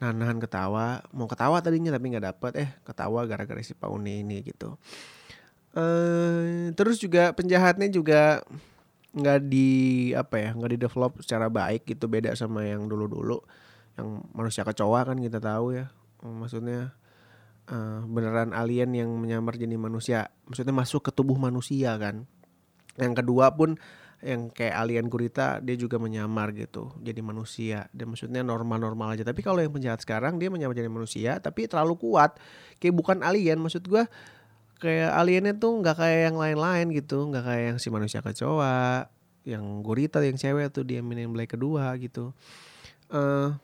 nahan-nahan 0.00 0.40
ketawa 0.40 1.04
mau 1.12 1.28
ketawa 1.28 1.60
tadinya 1.60 1.92
tapi 1.92 2.08
nggak 2.12 2.24
dapet 2.24 2.52
eh 2.56 2.70
ketawa 2.88 3.24
gara-gara 3.28 3.60
si 3.60 3.76
Paun 3.76 4.04
ini 4.08 4.40
gitu. 4.44 4.80
Uh, 5.70 6.74
terus 6.74 6.98
juga 6.98 7.30
penjahatnya 7.30 7.86
juga 7.92 8.42
nggak 9.10 9.38
di 9.46 9.70
apa 10.14 10.38
ya 10.38 10.50
nggak 10.54 10.70
di 10.74 10.78
develop 10.78 11.12
secara 11.22 11.46
baik 11.46 11.86
gitu 11.86 12.08
beda 12.08 12.32
sama 12.36 12.64
yang 12.64 12.88
dulu-dulu. 12.88 13.44
Yang 13.98 14.08
manusia 14.32 14.62
kecoa 14.64 15.04
kan 15.04 15.18
kita 15.20 15.36
tahu 15.42 15.76
ya 15.76 15.92
maksudnya 16.20 16.92
uh, 17.70 18.02
beneran 18.04 18.50
alien 18.52 18.90
yang 18.92 19.10
menyamar 19.16 19.56
jadi 19.56 19.78
manusia. 19.78 20.28
Maksudnya 20.50 20.74
masuk 20.74 21.08
ke 21.08 21.10
tubuh 21.14 21.38
manusia 21.38 21.96
kan. 21.96 22.26
Yang 22.98 23.24
kedua 23.24 23.54
pun 23.54 23.78
yang 24.20 24.52
kayak 24.52 24.76
alien 24.76 25.08
gurita 25.08 25.64
dia 25.64 25.80
juga 25.80 25.96
menyamar 25.96 26.52
gitu 26.52 26.92
jadi 27.00 27.24
manusia. 27.24 27.88
Dan 27.94 28.12
maksudnya 28.12 28.44
normal-normal 28.44 29.16
aja. 29.16 29.24
Tapi 29.24 29.40
kalau 29.40 29.62
yang 29.62 29.72
penjahat 29.72 30.02
sekarang 30.04 30.36
dia 30.36 30.52
menyamar 30.52 30.76
jadi 30.76 30.90
manusia 30.92 31.38
tapi 31.40 31.70
terlalu 31.70 31.96
kuat. 31.96 32.36
Kayak 32.82 32.94
bukan 32.98 33.24
alien 33.24 33.56
maksud 33.62 33.86
gua 33.88 34.10
kayak 34.80 35.12
aliennya 35.12 35.54
tuh 35.56 35.80
nggak 35.80 35.96
kayak 35.96 36.20
yang 36.32 36.36
lain-lain 36.36 36.86
gitu. 36.92 37.30
Nggak 37.30 37.44
kayak 37.46 37.64
yang 37.74 37.78
si 37.80 37.88
manusia 37.88 38.20
kecoa 38.20 39.08
yang 39.48 39.80
gurita 39.80 40.20
yang 40.20 40.36
cewek 40.36 40.68
tuh 40.68 40.84
dia 40.84 41.00
mainin 41.00 41.32
Black 41.32 41.56
kedua 41.56 41.96
gitu. 41.96 42.36
Uh, 43.08 43.56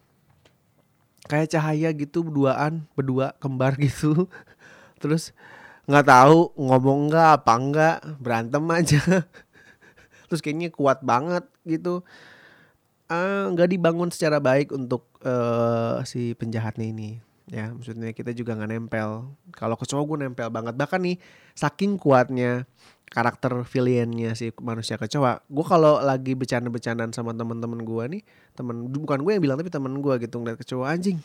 kayak 1.27 1.51
cahaya 1.53 1.91
gitu 1.93 2.23
berduaan 2.27 2.87
berdua 2.95 3.35
kembar 3.43 3.75
gitu. 3.87 4.31
Terus 5.03 5.35
nggak 5.87 6.07
tahu 6.07 6.51
ngomong 6.59 7.12
nggak 7.12 7.29
apa 7.43 7.53
enggak 7.59 7.97
berantem 8.19 8.65
aja. 8.73 9.03
Terus 10.27 10.41
kayaknya 10.43 10.75
kuat 10.75 11.03
banget 11.07 11.47
gitu. 11.62 12.03
Eh, 13.07 13.45
nggak 13.55 13.69
uh, 13.69 13.71
dibangun 13.71 14.11
secara 14.11 14.43
baik 14.43 14.75
untuk 14.75 15.07
uh, 15.23 16.03
si 16.03 16.35
penjahatnya 16.35 16.91
ini. 16.91 17.23
Ya 17.47 17.71
maksudnya 17.71 18.11
kita 18.11 18.35
juga 18.35 18.59
nggak 18.59 18.71
nempel. 18.75 19.31
Kalau 19.55 19.79
kecoa 19.79 20.03
gue 20.03 20.27
nempel 20.27 20.51
banget. 20.51 20.75
Bahkan 20.75 21.01
nih 21.07 21.17
saking 21.55 21.95
kuatnya 22.03 22.67
karakter 23.07 23.62
villainnya 23.62 24.35
si 24.35 24.51
manusia 24.59 24.99
kecoa 24.99 25.47
gue 25.47 25.64
kalau 25.64 26.03
lagi 26.03 26.35
bercanda-bercandaan 26.35 27.14
sama 27.14 27.31
teman-teman 27.33 27.81
gue 27.87 28.05
nih 28.19 28.23
temen 28.59 28.90
bukan 28.90 29.23
gue 29.23 29.33
yang 29.38 29.42
bilang 29.42 29.57
tapi 29.62 29.71
temen 29.71 29.95
gue 30.03 30.14
gitu 30.19 30.42
ngeliat 30.42 30.59
kecoa 30.59 30.85
anjing. 30.90 31.21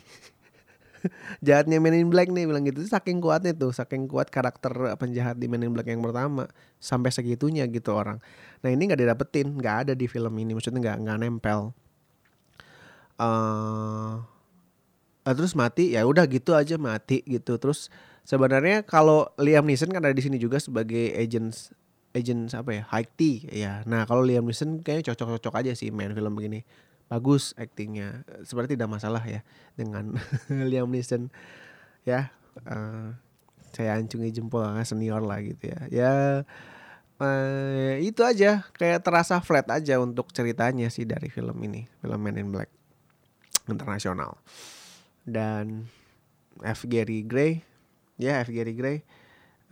Jahatnya 1.45 1.81
Men 1.81 1.97
in 1.97 2.13
Black 2.13 2.29
nih 2.29 2.45
bilang 2.45 2.61
gitu. 2.67 2.83
Saking 2.85 3.17
kuatnya 3.23 3.57
tuh 3.57 3.73
saking 3.73 4.05
kuat 4.05 4.29
karakter 4.29 4.71
penjahat 5.01 5.41
di 5.41 5.49
Men 5.49 5.65
in 5.65 5.73
Black 5.73 5.89
yang 5.89 6.03
pertama 6.05 6.45
sampai 6.77 7.09
segitunya 7.09 7.65
gitu 7.65 7.97
orang. 7.97 8.21
Nah 8.61 8.69
ini 8.69 8.85
nggak 8.85 9.01
didapetin 9.01 9.57
nggak 9.57 9.75
ada 9.87 9.93
di 9.97 10.05
film 10.05 10.33
ini 10.37 10.53
maksudnya 10.53 10.77
nggak 10.77 10.97
nggak 11.07 11.17
nempel. 11.17 11.73
Uh, 13.21 14.21
terus 15.25 15.53
mati 15.53 15.93
ya 15.93 16.05
udah 16.05 16.25
gitu 16.29 16.53
aja 16.53 16.77
mati 16.77 17.25
gitu. 17.25 17.57
Terus 17.57 17.89
sebenarnya 18.25 18.85
kalau 18.85 19.29
Liam 19.41 19.65
Neeson 19.65 19.89
kan 19.91 20.03
ada 20.03 20.15
di 20.15 20.23
sini 20.23 20.37
juga 20.37 20.61
sebagai 20.61 21.13
agents 21.17 21.73
agents 22.11 22.53
apa 22.53 22.81
ya? 22.81 22.83
High 22.91 23.09
T 23.15 23.21
ya 23.49 23.81
nah 23.87 24.03
kalau 24.05 24.25
Liam 24.25 24.45
Neeson 24.45 24.83
kayaknya 24.83 25.13
cocok-cocok 25.13 25.53
aja 25.61 25.71
sih 25.77 25.89
main 25.89 26.11
film 26.11 26.33
begini. 26.35 26.63
Bagus 27.11 27.51
aktingnya 27.59 28.23
seperti 28.47 28.79
tidak 28.79 28.87
masalah 28.87 29.23
ya 29.27 29.43
dengan 29.75 30.15
Liam 30.71 30.91
Neeson 30.91 31.31
ya. 32.07 32.31
Uh, 32.67 33.15
saya 33.71 33.95
ancungi 33.95 34.35
jempol 34.35 34.67
senior 34.83 35.23
lah 35.23 35.39
gitu 35.39 35.71
ya. 35.71 35.79
Ya 35.87 36.13
uh, 37.21 37.93
itu 38.01 38.21
aja. 38.25 38.67
Kayak 38.75 39.07
terasa 39.07 39.39
flat 39.39 39.67
aja 39.71 40.01
untuk 40.01 40.29
ceritanya 40.35 40.91
sih 40.91 41.07
dari 41.07 41.31
film 41.31 41.55
ini. 41.63 41.87
Film 42.03 42.19
Men 42.19 42.37
in 42.41 42.49
Black 42.51 42.67
internasional. 43.69 44.41
Dan 45.23 45.87
F. 46.59 46.83
Gary 46.89 47.23
Gray 47.23 47.63
ya 48.21 48.45
F. 48.45 48.53
Gary 48.53 48.77
Gray. 48.77 48.97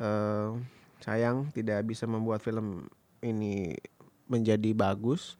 Uh, 0.01 0.57
sayang 0.99 1.53
tidak 1.53 1.85
bisa 1.85 2.09
membuat 2.09 2.41
film 2.41 2.89
ini 3.21 3.77
menjadi 4.25 4.73
bagus. 4.73 5.37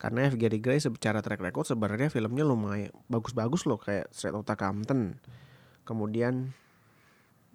Karena 0.00 0.28
F. 0.28 0.36
Gary 0.36 0.60
Gray 0.60 0.80
secara 0.80 1.20
track 1.20 1.40
record 1.40 1.68
sebenarnya 1.68 2.08
filmnya 2.08 2.44
lumayan 2.44 2.92
bagus-bagus 3.08 3.68
loh 3.68 3.76
kayak 3.76 4.08
Straight 4.12 4.32
Outta 4.32 4.56
Compton 4.56 5.20
kemudian 5.84 6.54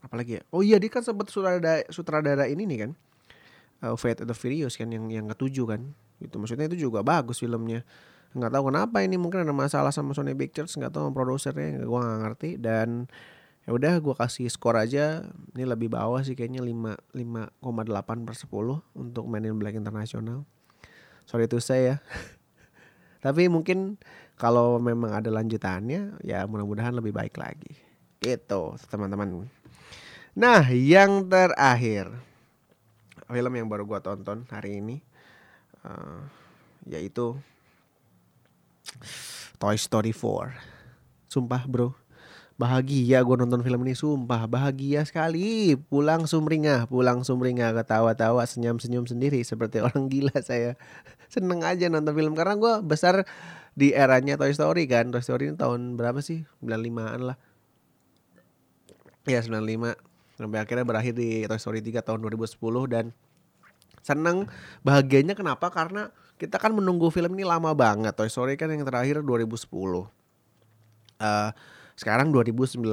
apalagi 0.05 0.37
ya? 0.37 0.41
Oh 0.53 0.61
iya 0.61 0.77
dia 0.77 0.91
kan 0.93 1.01
sempat 1.01 1.31
sutradara 1.33 1.81
sutradara 1.89 2.45
ini 2.45 2.69
nih 2.69 2.77
kan? 2.85 2.91
Uh, 3.81 3.97
Fate 3.97 4.21
of 4.21 4.29
the 4.29 4.37
Furious 4.37 4.77
kan 4.77 4.93
yang 4.93 5.09
yang 5.09 5.25
ketujuh 5.31 5.65
kan? 5.65 5.97
Itu 6.21 6.37
maksudnya 6.37 6.69
itu 6.69 6.85
juga 6.85 7.01
bagus 7.01 7.41
filmnya. 7.41 7.81
Nggak 8.35 8.51
tahu 8.51 8.63
kenapa 8.69 9.01
ini 9.01 9.15
mungkin 9.15 9.47
ada 9.47 9.55
masalah 9.55 9.89
sama 9.89 10.11
Sony 10.11 10.35
Pictures 10.35 10.75
nggak 10.75 10.91
tahu 10.91 11.09
produsernya 11.15 11.81
gue 11.81 11.99
nggak 11.99 12.19
ngerti. 12.27 12.49
Dan 12.61 13.09
ya 13.65 13.73
udah 13.73 13.97
gue 13.97 14.15
kasih 14.15 14.47
skor 14.47 14.77
aja. 14.77 15.25
Ini 15.57 15.65
lebih 15.65 15.89
bawah 15.91 16.21
sih 16.21 16.37
kayaknya 16.37 16.61
5 16.61 17.17
5,8 17.61 18.25
per 18.25 18.35
10 18.37 18.49
untuk 18.93 19.23
Man 19.25 19.45
in 19.45 19.57
Black 19.57 19.75
Internasional 19.75 20.45
sorry 21.25 21.49
itu 21.49 21.57
saya 21.57 21.99
tapi 23.25 23.49
mungkin 23.49 23.97
kalau 24.37 24.77
memang 24.77 25.17
ada 25.17 25.33
lanjutannya 25.33 26.21
ya 26.21 26.45
mudah-mudahan 26.45 26.93
lebih 26.93 27.15
baik 27.15 27.39
lagi. 27.39 27.73
Gitu 28.19 28.63
teman-teman. 28.91 29.49
Nah 30.37 30.63
yang 30.71 31.25
terakhir. 31.25 32.11
Film 33.25 33.53
yang 33.57 33.65
baru 33.65 33.89
gue 33.89 33.99
tonton 34.05 34.45
hari 34.53 34.77
ini 34.77 35.01
uh, 35.81 36.21
yaitu 36.85 37.33
Toy 39.57 39.73
Story 39.81 40.13
4 40.13 40.53
Sumpah 41.25 41.65
bro 41.65 41.97
Bahagia 42.55 43.19
gue 43.19 43.35
nonton 43.35 43.59
film 43.67 43.83
ini 43.83 43.91
Sumpah 43.91 44.47
bahagia 44.47 45.03
sekali. 45.03 45.75
Pulang 45.75 46.23
sumringah 46.23 46.87
Pulang 46.87 47.27
sumringah 47.27 47.75
Ketawa-tawa 47.75 48.47
Senyum-senyum 48.47 49.03
sendiri 49.03 49.43
Seperti 49.43 49.81
orang 49.85 50.07
gila 50.07 50.39
saya. 50.39 50.79
Seneng 51.27 51.67
aja 51.67 51.91
nonton 51.91 52.15
film 52.15 52.31
Karena 52.31 52.55
gue 52.55 52.73
besar 52.79 53.27
di 53.75 53.91
eranya 53.91 54.39
Toy 54.39 54.55
Story 54.55 54.87
kan. 54.87 55.11
Toy 55.11 55.19
Story 55.19 55.51
ini 55.51 55.59
tahun 55.59 55.99
berapa 55.99 56.23
sih? 56.23 56.47
95an 56.63 57.35
lah. 57.35 57.37
Ya 59.27 59.43
95 59.43 60.39
Sampai 60.39 60.59
akhirnya 60.63 60.87
berakhir 60.87 61.11
di 61.11 61.43
Toy 61.43 61.59
Story 61.59 61.83
3 61.83 62.07
tahun 62.07 62.23
2010 62.23 62.55
Dan 62.87 63.05
seneng 63.99 64.47
bahagianya 64.79 65.35
kenapa? 65.35 65.67
Karena 65.75 66.07
kita 66.39 66.55
kan 66.55 66.71
menunggu 66.71 67.11
film 67.11 67.35
ini 67.35 67.43
lama 67.43 67.71
banget. 67.75 68.15
Toy 68.15 68.31
Story 68.31 68.55
kan 68.55 68.71
yang 68.71 68.83
terakhir 68.87 69.23
2010. 69.23 69.67
Uh, 71.15 71.51
sekarang 71.95 72.35
2019 72.35 72.83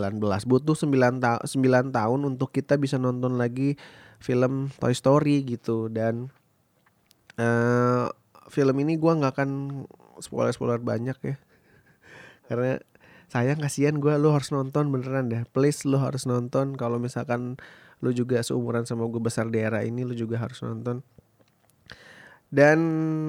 butuh 0.46 0.76
9, 0.78 1.18
ta 1.18 1.42
9 1.42 1.90
tahun 1.90 2.20
untuk 2.22 2.54
kita 2.54 2.78
bisa 2.78 3.02
nonton 3.02 3.34
lagi 3.34 3.74
film 4.22 4.70
Toy 4.78 4.94
Story 4.94 5.42
gitu. 5.42 5.90
Dan 5.90 6.30
uh, 7.36 8.06
film 8.46 8.76
ini 8.78 8.94
gua 8.94 9.18
nggak 9.18 9.32
akan 9.34 9.50
spoiler 10.22 10.54
spoiler 10.54 10.78
banyak 10.78 11.18
ya. 11.18 11.36
Karena 12.46 12.78
sayang 13.26 13.58
kasihan 13.58 13.96
gue 13.98 14.12
lu 14.20 14.30
harus 14.30 14.54
nonton 14.54 14.94
beneran 14.94 15.26
deh. 15.32 15.42
Please 15.50 15.82
lu 15.82 15.98
harus 15.98 16.28
nonton. 16.28 16.78
Kalau 16.78 17.02
misalkan 17.02 17.58
lu 18.02 18.10
juga 18.14 18.38
seumuran 18.42 18.86
sama 18.86 19.06
gue 19.06 19.22
besar 19.22 19.46
di 19.50 19.62
era 19.62 19.86
ini 19.86 20.02
lu 20.02 20.12
juga 20.12 20.38
harus 20.42 20.58
nonton 20.66 21.06
dan 22.52 22.76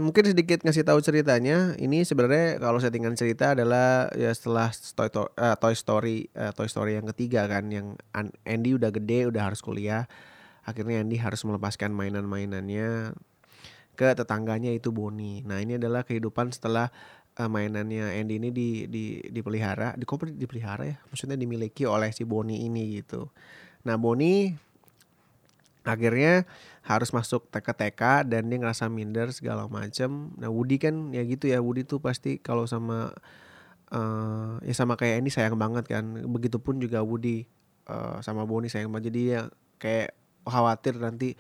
mungkin 0.03 0.27
sedikit 0.27 0.67
ngasih 0.67 0.83
tahu 0.83 0.99
ceritanya. 0.99 1.79
Ini 1.79 2.03
sebenarnya 2.03 2.59
kalau 2.59 2.75
settingan 2.83 3.15
cerita 3.15 3.55
adalah 3.55 4.12
ya 4.19 4.36
setelah 4.36 4.67
Toy, 4.75 5.07
uh, 5.39 5.55
Toy 5.55 5.73
Story 5.79 6.27
uh, 6.36 6.51
Toy 6.51 6.67
Story 6.67 6.99
yang 6.99 7.07
ketiga 7.15 7.47
kan 7.47 7.71
yang 7.71 7.95
Andy 8.43 8.75
udah 8.75 8.91
gede, 8.91 9.31
udah 9.31 9.47
harus 9.47 9.63
kuliah. 9.63 10.12
Akhirnya 10.67 10.99
Andy 10.99 11.15
harus 11.15 11.39
melepaskan 11.47 11.95
mainan-mainannya 11.95 13.15
ke 13.95 14.07
tetangganya 14.12 14.75
itu 14.75 14.91
Bonnie. 14.91 15.39
Nah, 15.47 15.63
ini 15.63 15.79
adalah 15.79 16.03
kehidupan 16.03 16.51
setelah 16.51 16.91
uh, 17.39 17.47
mainannya 17.47 18.19
Andy 18.19 18.43
ini 18.43 18.51
di 18.51 18.69
di 18.91 19.23
dipelihara, 19.23 19.95
di 19.95 20.03
dipelihara 20.36 20.83
ya? 20.83 20.97
Maksudnya 21.07 21.39
dimiliki 21.39 21.88
oleh 21.88 22.12
si 22.12 22.27
Bonnie 22.27 22.67
ini 22.67 22.99
gitu. 22.99 23.31
Nah, 23.88 23.95
Bonnie 23.95 24.51
akhirnya 25.84 26.48
harus 26.84 27.12
masuk 27.12 27.48
TK-TK 27.52 28.28
dan 28.28 28.48
dia 28.48 28.58
ngerasa 28.60 28.88
minder 28.88 29.32
segala 29.36 29.67
macam. 29.67 30.32
Nah 30.39 30.50
Woody 30.52 30.80
kan 30.80 31.12
ya 31.12 31.24
gitu 31.28 31.52
ya 31.52 31.60
Woody 31.60 31.84
tuh 31.84 32.00
pasti 32.00 32.39
kalau 32.39 32.67
sama 32.67 33.12
uh, 33.91 34.60
ya 34.63 34.74
sama 34.76 34.96
kayak 34.96 35.24
ini 35.24 35.30
sayang 35.32 35.60
banget 35.60 35.88
kan. 35.88 36.04
Begitupun 36.28 36.80
juga 36.80 37.04
Woody 37.04 37.48
uh, 37.88 38.19
sama 38.24 38.48
Bonnie 38.48 38.72
sayang 38.72 38.91
banget. 38.91 39.12
Jadi 39.12 39.22
ya 39.36 39.41
kayak 39.80 40.15
khawatir 40.43 41.00
nanti 41.00 41.36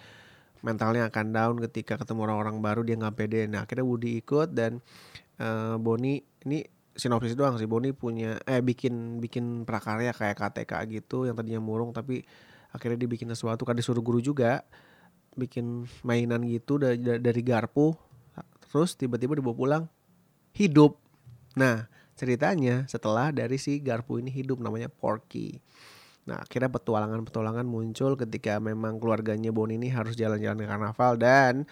mentalnya 0.63 1.11
akan 1.11 1.27
down 1.35 1.55
ketika 1.67 1.99
ketemu 1.99 2.31
orang-orang 2.31 2.63
baru 2.63 2.81
dia 2.87 2.95
nggak 2.95 3.15
pede. 3.19 3.47
Nah 3.51 3.67
akhirnya 3.67 3.83
Woody 3.83 4.19
ikut 4.23 4.55
dan 4.55 4.79
uh, 5.39 5.75
Bonnie 5.75 6.23
ini 6.47 6.63
sinopsis 6.93 7.33
doang 7.33 7.57
sih 7.57 7.65
Bonnie 7.65 7.91
punya 7.91 8.37
eh 8.45 8.61
bikin 8.61 9.17
bikin 9.17 9.65
prakarya 9.65 10.13
kayak 10.13 10.37
KTK 10.37 10.71
gitu 10.93 11.25
yang 11.25 11.33
tadinya 11.33 11.57
murung 11.57 11.89
tapi 11.89 12.21
akhirnya 12.73 13.05
dia 13.05 13.09
bikin 13.09 13.29
sesuatu 13.29 13.63
kan 13.63 13.77
disuruh 13.77 14.01
guru 14.03 14.19
juga 14.19 14.65
bikin 15.33 15.85
mainan 16.05 16.45
gitu 16.49 16.77
dari, 16.77 17.41
garpu 17.41 17.93
terus 18.69 18.97
tiba-tiba 18.97 19.37
dibawa 19.37 19.55
pulang 19.55 19.83
hidup 20.57 20.97
nah 21.53 21.85
ceritanya 22.17 22.85
setelah 22.89 23.29
dari 23.29 23.57
si 23.61 23.77
garpu 23.77 24.17
ini 24.17 24.29
hidup 24.29 24.61
namanya 24.61 24.89
Porky 24.89 25.61
Nah 26.23 26.39
akhirnya 26.39 26.71
petualangan-petualangan 26.71 27.67
muncul 27.67 28.15
ketika 28.15 28.55
memang 28.63 28.95
keluarganya 28.95 29.51
Bonnie 29.51 29.75
ini 29.75 29.91
harus 29.91 30.15
jalan-jalan 30.15 30.63
ke 30.63 30.67
karnaval 30.67 31.19
dan 31.19 31.67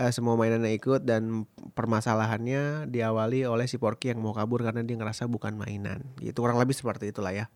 uh, 0.00 0.10
semua 0.12 0.40
mainannya 0.40 0.72
ikut 0.72 1.04
dan 1.04 1.44
permasalahannya 1.76 2.88
diawali 2.88 3.44
oleh 3.44 3.66
si 3.68 3.76
Porky 3.76 4.16
yang 4.16 4.24
mau 4.24 4.32
kabur 4.32 4.64
karena 4.64 4.80
dia 4.80 4.96
ngerasa 4.96 5.28
bukan 5.28 5.60
mainan. 5.60 6.00
Itu 6.20 6.40
kurang 6.40 6.56
lebih 6.56 6.72
seperti 6.72 7.12
itulah 7.12 7.36
ya. 7.36 7.46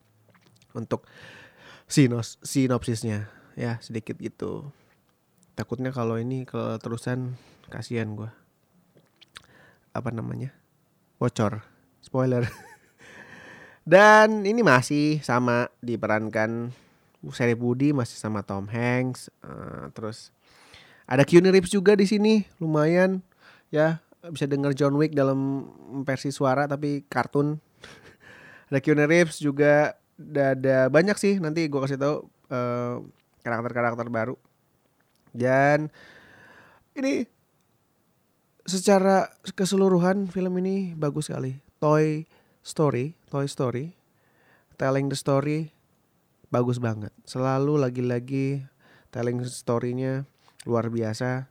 Untuk 0.76 1.08
sinos 1.88 2.36
sinopsisnya 2.44 3.32
ya 3.56 3.80
sedikit 3.80 4.20
gitu. 4.20 4.70
Takutnya 5.58 5.90
kalau 5.90 6.20
ini 6.20 6.46
ke 6.46 6.78
terusan 6.78 7.34
kasihan 7.66 8.14
gue. 8.14 8.30
Apa 9.90 10.14
namanya? 10.14 10.54
Bocor. 11.18 11.66
Spoiler. 11.98 12.46
Dan 13.88 14.46
ini 14.46 14.62
masih 14.62 15.18
sama 15.24 15.66
diperankan 15.82 16.70
seri 17.34 17.58
Budi 17.58 17.90
masih 17.90 18.14
sama 18.14 18.46
Tom 18.46 18.70
Hanks. 18.70 19.32
Uh, 19.42 19.90
terus 19.90 20.30
ada 21.08 21.26
Keanu 21.26 21.50
Reeves 21.50 21.72
juga 21.72 21.98
di 21.98 22.06
sini, 22.06 22.46
lumayan 22.62 23.24
ya 23.72 23.98
bisa 24.28 24.44
dengar 24.44 24.76
John 24.76 24.94
Wick 25.00 25.16
dalam 25.16 25.66
versi 26.06 26.30
suara 26.30 26.70
tapi 26.70 27.02
kartun. 27.10 27.58
ada 28.70 28.78
Keanu 28.78 29.08
Reeves 29.08 29.42
juga 29.42 29.98
ada, 30.18 30.90
banyak 30.90 31.16
sih 31.16 31.38
nanti 31.38 31.70
gue 31.70 31.80
kasih 31.80 31.98
tahu 31.98 32.16
uh, 32.50 33.02
karakter-karakter 33.46 34.06
baru. 34.10 34.34
Dan 35.30 35.88
ini 36.98 37.24
secara 38.66 39.30
keseluruhan 39.54 40.28
film 40.28 40.58
ini 40.58 40.92
bagus 40.98 41.30
sekali. 41.30 41.62
Toy 41.78 42.26
Story, 42.60 43.14
Toy 43.30 43.46
Story, 43.46 43.94
telling 44.74 45.06
the 45.06 45.16
story 45.16 45.70
bagus 46.50 46.82
banget. 46.82 47.14
Selalu 47.22 47.78
lagi-lagi 47.78 48.66
telling 49.14 49.40
story-nya 49.46 50.26
luar 50.68 50.90
biasa 50.92 51.48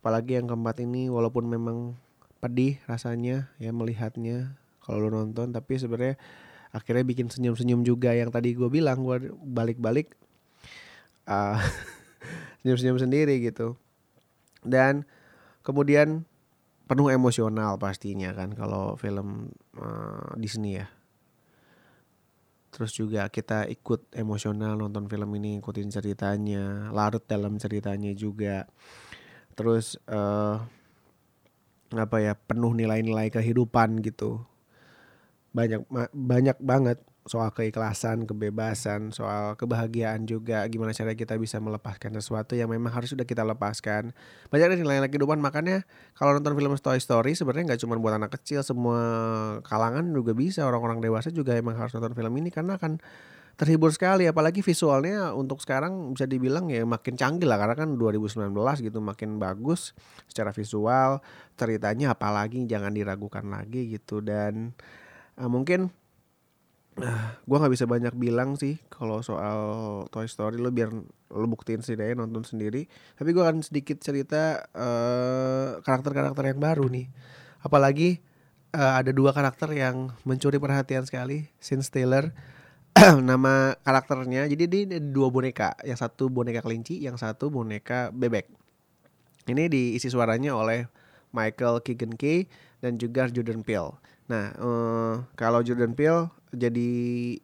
apalagi 0.00 0.40
yang 0.40 0.48
keempat 0.48 0.80
ini 0.80 1.12
walaupun 1.12 1.44
memang 1.44 1.94
pedih 2.40 2.80
rasanya 2.88 3.52
ya 3.60 3.68
melihatnya 3.68 4.56
kalau 4.80 5.06
lo 5.06 5.08
nonton 5.12 5.52
tapi 5.52 5.76
sebenarnya 5.76 6.16
akhirnya 6.70 7.02
bikin 7.02 7.26
senyum-senyum 7.26 7.82
juga 7.82 8.14
yang 8.14 8.30
tadi 8.30 8.54
gue 8.54 8.70
bilang 8.70 9.02
gue 9.02 9.30
balik-balik 9.42 10.14
uh, 11.26 11.58
senyum-senyum 12.62 12.98
sendiri 12.98 13.42
gitu. 13.42 13.74
Dan 14.62 15.08
kemudian 15.66 16.26
penuh 16.90 17.10
emosional 17.10 17.78
pastinya 17.78 18.34
kan 18.34 18.54
kalau 18.54 18.94
film 18.98 19.54
uh, 19.78 20.34
Disney 20.38 20.82
ya. 20.82 20.86
Terus 22.70 22.94
juga 22.94 23.26
kita 23.26 23.66
ikut 23.66 24.14
emosional 24.14 24.78
nonton 24.78 25.10
film 25.10 25.30
ini 25.34 25.58
ikutin 25.58 25.90
ceritanya 25.90 26.94
larut 26.94 27.22
dalam 27.26 27.58
ceritanya 27.58 28.14
juga. 28.14 28.70
Terus 29.58 29.98
uh, 30.06 30.62
apa 31.90 32.16
ya 32.22 32.38
penuh 32.38 32.70
nilai-nilai 32.70 33.34
kehidupan 33.34 33.98
gitu 34.06 34.46
banyak 35.50 35.82
banyak 36.14 36.58
banget 36.62 36.98
soal 37.28 37.52
keikhlasan, 37.52 38.24
kebebasan, 38.24 39.12
soal 39.12 39.54
kebahagiaan 39.54 40.24
juga. 40.24 40.64
Gimana 40.66 40.96
cara 40.96 41.12
kita 41.12 41.36
bisa 41.36 41.60
melepaskan 41.60 42.16
sesuatu 42.16 42.56
yang 42.56 42.72
memang 42.72 42.90
harus 42.90 43.12
sudah 43.12 43.28
kita 43.28 43.44
lepaskan. 43.44 44.16
Banyak 44.48 44.66
dari 44.74 44.80
nilai-nilai 44.80 45.12
kehidupan. 45.12 45.36
Makanya 45.38 45.84
kalau 46.16 46.34
nonton 46.34 46.56
film 46.56 46.72
Toy 46.80 46.98
Story 46.98 47.36
sebenarnya 47.36 47.74
nggak 47.74 47.80
cuma 47.84 48.00
buat 48.00 48.16
anak 48.16 48.40
kecil, 48.40 48.64
semua 48.64 48.98
kalangan 49.68 50.08
juga 50.10 50.32
bisa, 50.32 50.64
orang-orang 50.64 51.04
dewasa 51.04 51.28
juga 51.28 51.54
emang 51.54 51.76
harus 51.76 51.92
nonton 51.92 52.16
film 52.16 52.32
ini 52.40 52.48
karena 52.48 52.80
akan 52.80 52.96
terhibur 53.60 53.92
sekali. 53.92 54.24
Apalagi 54.24 54.64
visualnya 54.64 55.36
untuk 55.36 55.60
sekarang 55.60 56.16
bisa 56.16 56.24
dibilang 56.24 56.72
ya 56.72 56.88
makin 56.88 57.20
canggih 57.20 57.44
lah. 57.44 57.60
Karena 57.60 57.76
kan 57.76 58.00
2019 58.00 58.48
gitu 58.80 58.98
makin 59.04 59.36
bagus 59.36 59.92
secara 60.24 60.56
visual 60.56 61.20
ceritanya 61.60 62.16
apalagi 62.16 62.64
jangan 62.64 62.96
diragukan 62.96 63.44
lagi 63.44 63.92
gitu. 63.92 64.24
Dan 64.24 64.72
uh, 65.38 65.50
mungkin 65.50 65.92
Nah, 67.00 67.40
gue 67.48 67.56
nggak 67.56 67.72
bisa 67.72 67.86
banyak 67.88 68.12
bilang 68.18 68.60
sih 68.60 68.76
kalau 68.92 69.24
soal 69.24 69.60
Toy 70.12 70.28
Story 70.28 70.60
lo 70.60 70.68
biar 70.68 70.92
lo 71.32 71.46
buktiin 71.48 71.80
sendiri 71.80 72.12
nonton 72.12 72.44
sendiri. 72.44 72.90
Tapi 73.16 73.30
gue 73.32 73.40
akan 73.40 73.64
sedikit 73.64 74.02
cerita 74.04 74.60
karakter 75.80 76.12
karakter-karakter 76.12 76.44
yang 76.50 76.60
baru 76.60 76.84
nih. 76.92 77.06
Apalagi 77.64 78.20
uh, 78.76 79.00
ada 79.00 79.14
dua 79.14 79.30
karakter 79.32 79.72
yang 79.72 80.12
mencuri 80.28 80.60
perhatian 80.60 81.06
sekali. 81.08 81.48
Sin 81.56 81.80
Stealer 81.80 82.34
nama 83.30 83.78
karakternya. 83.80 84.44
Jadi 84.50 84.90
ada 84.90 84.98
dua 85.00 85.32
boneka. 85.32 85.78
Yang 85.86 86.04
satu 86.04 86.28
boneka 86.28 86.60
kelinci, 86.60 87.00
yang 87.00 87.16
satu 87.16 87.48
boneka 87.48 88.12
bebek. 88.12 88.50
Ini 89.48 89.72
diisi 89.72 90.12
suaranya 90.12 90.52
oleh 90.52 90.84
Michael 91.32 91.80
Keegan 91.80 92.12
Key 92.18 92.50
dan 92.84 93.00
juga 93.00 93.30
Jordan 93.30 93.64
Peele. 93.64 93.96
Nah, 94.30 94.54
uh, 94.62 95.14
kalau 95.34 95.58
Jordan 95.66 95.98
Peele 95.98 96.30
jadi 96.54 96.90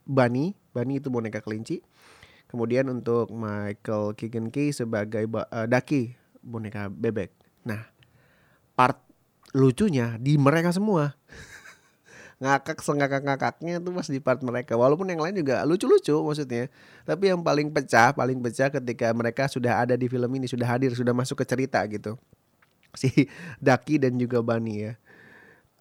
Bunny, 0.06 0.54
Bunny 0.70 1.02
itu 1.02 1.10
boneka 1.10 1.42
kelinci. 1.42 1.82
Kemudian 2.46 2.86
untuk 2.86 3.34
Michael 3.34 4.14
Keegan 4.14 4.54
Key 4.54 4.70
sebagai 4.70 5.26
uh, 5.26 5.66
Daki, 5.66 6.14
boneka 6.46 6.86
bebek. 6.86 7.34
Nah, 7.66 7.90
part 8.78 9.02
lucunya 9.50 10.14
di 10.22 10.38
mereka 10.38 10.70
semua. 10.70 11.18
ngakak 12.36 12.84
sengakak 12.84 13.24
ngakaknya 13.24 13.80
tuh 13.80 13.96
pas 13.96 14.04
di 14.12 14.20
part 14.20 14.36
mereka 14.44 14.76
walaupun 14.76 15.08
yang 15.08 15.24
lain 15.24 15.40
juga 15.40 15.64
lucu-lucu 15.64 16.12
maksudnya 16.20 16.68
tapi 17.08 17.32
yang 17.32 17.40
paling 17.40 17.72
pecah 17.72 18.12
paling 18.12 18.44
pecah 18.44 18.68
ketika 18.68 19.08
mereka 19.16 19.48
sudah 19.48 19.80
ada 19.80 19.96
di 19.96 20.04
film 20.04 20.28
ini 20.36 20.44
sudah 20.44 20.68
hadir 20.68 20.92
sudah 20.92 21.16
masuk 21.16 21.40
ke 21.40 21.48
cerita 21.48 21.80
gitu 21.88 22.20
si 23.00 23.32
Daki 23.56 24.04
dan 24.04 24.20
juga 24.20 24.44
Bunny 24.44 24.84
ya 24.84 24.92
eh 24.92 25.05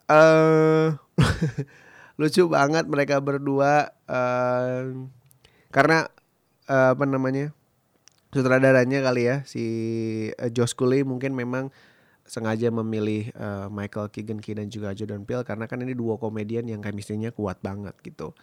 uh, 0.09 0.95
lucu 2.19 2.47
banget 2.47 2.85
mereka 2.87 3.19
berdua 3.19 3.91
uh, 4.07 4.83
karena 5.73 6.07
uh, 6.71 6.95
apa 6.95 7.03
namanya 7.03 7.51
sutradaranya 8.31 9.03
kali 9.03 9.27
ya 9.27 9.37
si 9.43 9.63
uh, 10.35 10.49
Josh 10.51 10.75
Cooley 10.75 11.03
mungkin 11.03 11.35
memang 11.35 11.71
sengaja 12.25 12.73
memilih 12.73 13.29
uh, 13.37 13.69
Michael 13.69 14.09
Keegan 14.09 14.41
Key 14.41 14.57
dan 14.57 14.67
juga 14.67 14.91
Jordan 14.97 15.23
Peele 15.23 15.45
karena 15.45 15.69
kan 15.69 15.77
ini 15.85 15.93
dua 15.93 16.17
komedian 16.17 16.65
yang 16.65 16.81
chemistry-nya 16.81 17.29
kuat 17.29 17.61
banget 17.61 17.93
gitu. 18.01 18.33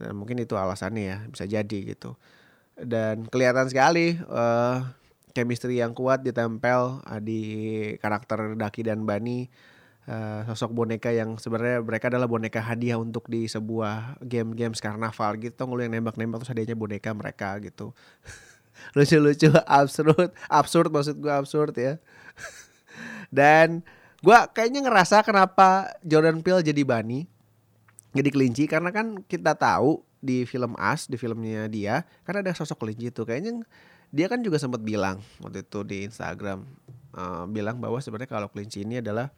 Dan 0.00 0.16
mungkin 0.16 0.40
itu 0.40 0.56
alasannya 0.56 1.04
ya, 1.04 1.18
bisa 1.28 1.44
jadi 1.44 1.78
gitu. 1.92 2.16
Dan 2.78 3.28
kelihatan 3.28 3.68
sekali 3.68 4.16
uh, 4.32 4.80
chemistry 5.36 5.76
yang 5.76 5.92
kuat 5.92 6.24
ditempel 6.24 7.04
di 7.20 7.42
karakter 8.00 8.56
Daki 8.56 8.88
dan 8.88 9.04
Bani 9.04 9.44
uh, 10.08 10.40
sosok 10.48 10.72
boneka 10.72 11.12
yang 11.12 11.36
sebenarnya 11.36 11.84
mereka 11.84 12.08
adalah 12.08 12.24
boneka 12.24 12.64
hadiah 12.64 12.96
untuk 12.96 13.28
di 13.28 13.44
sebuah 13.44 14.18
game-game 14.24 14.72
karnaval 14.74 15.36
gitu. 15.38 15.60
Ngeluh 15.68 15.84
yang 15.84 15.94
nembak-nembak 16.00 16.42
terus 16.42 16.50
hadiahnya 16.50 16.76
boneka 16.76 17.12
mereka 17.12 17.60
gitu. 17.60 17.92
Lucu-lucu 18.96 19.52
absurd. 19.68 20.32
Absurd 20.48 20.88
maksud 20.88 21.20
gue 21.20 21.32
absurd 21.32 21.74
ya. 21.76 22.00
Dan 23.38 23.84
gue 24.24 24.38
kayaknya 24.56 24.88
ngerasa 24.88 25.22
kenapa 25.22 25.92
Jordan 26.02 26.40
Peele 26.40 26.64
jadi 26.64 26.82
Bani 26.82 27.28
jadi 28.16 28.30
kelinci. 28.32 28.64
Karena 28.66 28.88
kan 28.90 29.20
kita 29.28 29.54
tahu 29.54 30.02
di 30.18 30.42
film 30.48 30.74
As 30.74 31.06
di 31.06 31.14
filmnya 31.14 31.70
dia 31.70 32.02
kan 32.26 32.42
ada 32.42 32.50
sosok 32.50 32.82
kelinci 32.82 33.14
itu 33.14 33.22
kayaknya 33.22 33.62
dia 34.10 34.26
kan 34.26 34.42
juga 34.42 34.58
sempat 34.58 34.82
bilang 34.82 35.22
waktu 35.38 35.62
itu 35.62 35.86
di 35.86 36.10
Instagram 36.10 36.66
uh, 37.14 37.46
bilang 37.46 37.78
bahwa 37.78 38.02
sebenarnya 38.02 38.26
kalau 38.26 38.50
kelinci 38.50 38.82
ini 38.82 38.98
adalah 38.98 39.30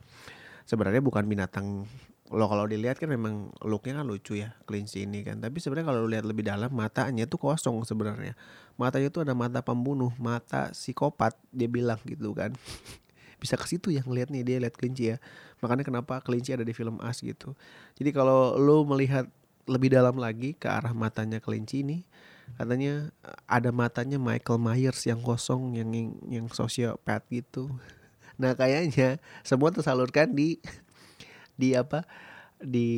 sebenarnya 0.70 1.02
bukan 1.02 1.26
binatang. 1.26 1.90
Lo 2.30 2.46
kalau 2.46 2.62
dilihat 2.70 3.02
kan 3.02 3.10
memang 3.10 3.50
looknya 3.66 3.98
kan 3.98 4.06
lucu 4.06 4.38
ya 4.38 4.54
kelinci 4.62 5.02
ini 5.02 5.26
kan. 5.26 5.42
Tapi 5.42 5.58
sebenarnya 5.58 5.90
kalau 5.90 6.06
lihat 6.06 6.22
lebih 6.22 6.46
dalam 6.46 6.70
matanya 6.70 7.26
tuh 7.26 7.42
kosong 7.42 7.82
sebenarnya. 7.82 8.38
Matanya 8.78 9.10
tuh 9.10 9.26
ada 9.26 9.34
mata 9.34 9.58
pembunuh 9.66 10.14
mata 10.14 10.70
psikopat 10.70 11.34
dia 11.50 11.66
bilang 11.66 11.98
gitu 12.06 12.30
kan. 12.30 12.54
Bisa 13.42 13.58
ke 13.58 13.66
situ 13.66 13.90
yang 13.90 14.06
lihat 14.06 14.30
nih 14.30 14.46
dia 14.46 14.56
lihat 14.62 14.78
kelinci 14.78 15.10
ya. 15.10 15.16
Makanya 15.58 15.82
kenapa 15.82 16.22
kelinci 16.22 16.54
ada 16.54 16.62
di 16.62 16.70
film 16.70 17.02
As 17.02 17.18
gitu. 17.18 17.58
Jadi 17.98 18.14
kalau 18.14 18.54
lo 18.54 18.86
melihat 18.86 19.26
lebih 19.66 19.90
dalam 19.90 20.14
lagi 20.14 20.54
ke 20.54 20.70
arah 20.70 20.94
matanya 20.94 21.42
kelinci 21.42 21.82
ini 21.82 22.06
katanya 22.58 23.14
ada 23.46 23.70
matanya 23.70 24.18
Michael 24.18 24.58
Myers 24.58 25.06
yang 25.06 25.22
kosong 25.22 25.78
yang 25.78 25.94
yang, 25.94 26.10
yang 26.26 26.46
sosiopat 26.50 27.22
gitu 27.30 27.70
nah 28.40 28.56
kayaknya 28.56 29.20
semua 29.44 29.68
tersalurkan 29.68 30.32
di 30.32 30.56
di 31.60 31.76
apa? 31.76 32.08
Di 32.56 32.88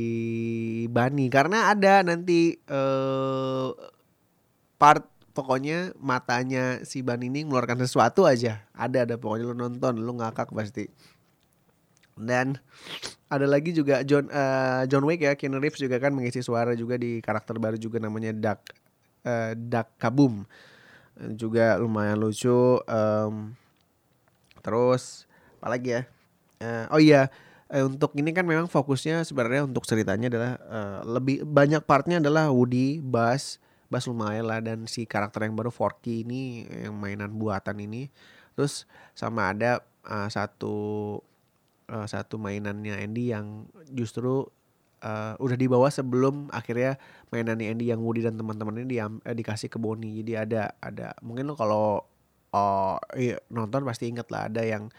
Bani. 0.86 1.26
Karena 1.26 1.74
ada 1.74 2.06
nanti 2.06 2.54
uh, 2.70 3.74
part 4.78 5.02
pokoknya 5.34 5.98
matanya 5.98 6.86
si 6.86 7.02
Bani 7.02 7.26
ini 7.26 7.42
mengeluarkan 7.42 7.82
sesuatu 7.82 8.22
aja. 8.22 8.62
Ada 8.70 9.02
ada. 9.10 9.14
Pokoknya 9.18 9.50
lu 9.50 9.58
nonton 9.58 9.98
lu 9.98 10.14
ngakak 10.22 10.54
pasti. 10.54 10.86
Dan 12.14 12.54
ada 13.26 13.48
lagi 13.48 13.74
juga 13.74 14.06
John 14.06 14.30
uh, 14.30 14.86
John 14.86 15.02
Wick 15.10 15.26
ya. 15.26 15.34
Keanu 15.34 15.58
Reeves 15.58 15.82
juga 15.82 15.98
kan 15.98 16.14
mengisi 16.14 16.38
suara 16.38 16.78
juga 16.78 16.94
di 16.94 17.18
karakter 17.18 17.58
baru 17.58 17.74
juga 17.74 17.98
namanya 17.98 18.30
Duck 18.30 18.60
uh, 19.26 19.58
Duck 19.58 19.98
Kabum. 19.98 20.46
Juga 21.34 21.76
lumayan 21.76 22.18
lucu 22.18 22.80
um, 22.82 23.54
terus 24.62 25.26
apa 25.62 25.78
lagi 25.78 25.94
ya 25.94 26.02
uh, 26.66 26.90
oh 26.90 26.98
iya 26.98 27.30
eh, 27.72 27.86
untuk 27.86 28.12
ini 28.18 28.34
kan 28.36 28.44
memang 28.44 28.66
fokusnya 28.66 29.24
sebenarnya 29.24 29.64
untuk 29.64 29.88
ceritanya 29.88 30.28
adalah 30.28 30.52
uh, 30.66 30.98
lebih 31.06 31.46
banyak 31.48 31.80
partnya 31.86 32.20
adalah 32.20 32.52
Woody, 32.52 33.00
Buzz, 33.00 33.56
Buzz 33.88 34.04
lumayan 34.04 34.44
lah 34.44 34.60
dan 34.60 34.84
si 34.84 35.08
karakter 35.08 35.48
yang 35.48 35.56
baru 35.56 35.72
Forky 35.72 36.26
ini 36.26 36.68
yang 36.68 36.92
mainan 36.92 37.32
buatan 37.32 37.80
ini. 37.80 38.12
Terus 38.52 38.84
sama 39.16 39.56
ada 39.56 39.80
uh, 40.04 40.28
satu 40.28 40.76
uh, 41.88 42.06
satu 42.06 42.36
mainannya 42.36 43.00
Andy 43.00 43.32
yang 43.32 43.64
justru 43.88 44.44
uh, 45.00 45.34
udah 45.40 45.56
dibawa 45.56 45.88
sebelum 45.88 46.52
akhirnya 46.52 47.00
mainannya 47.32 47.72
Andy 47.72 47.88
yang 47.88 48.04
Woody 48.04 48.20
dan 48.20 48.36
teman-teman 48.36 48.84
ini 48.84 48.86
di, 48.86 48.98
eh, 49.00 49.34
dikasih 49.36 49.72
ke 49.72 49.80
Bonnie. 49.80 50.20
Jadi 50.20 50.32
ada 50.36 50.76
ada 50.84 51.16
mungkin 51.24 51.48
lo 51.48 51.56
kalau 51.56 52.04
oh 52.52 52.96
iya, 53.16 53.40
nonton 53.48 53.80
pasti 53.88 54.12
inget 54.12 54.28
lah 54.28 54.52
ada 54.52 54.60
yang 54.60 54.92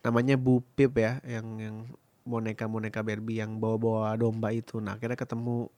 namanya 0.00 0.36
Bu 0.40 0.64
Pip 0.76 0.96
ya 0.96 1.20
yang 1.24 1.46
yang 1.60 1.76
boneka-boneka 2.24 3.00
Barbie 3.02 3.40
yang 3.40 3.58
bawa-bawa 3.58 4.16
domba 4.16 4.52
itu. 4.52 4.78
Nah, 4.78 4.96
akhirnya 4.96 5.16
ketemu 5.16 5.68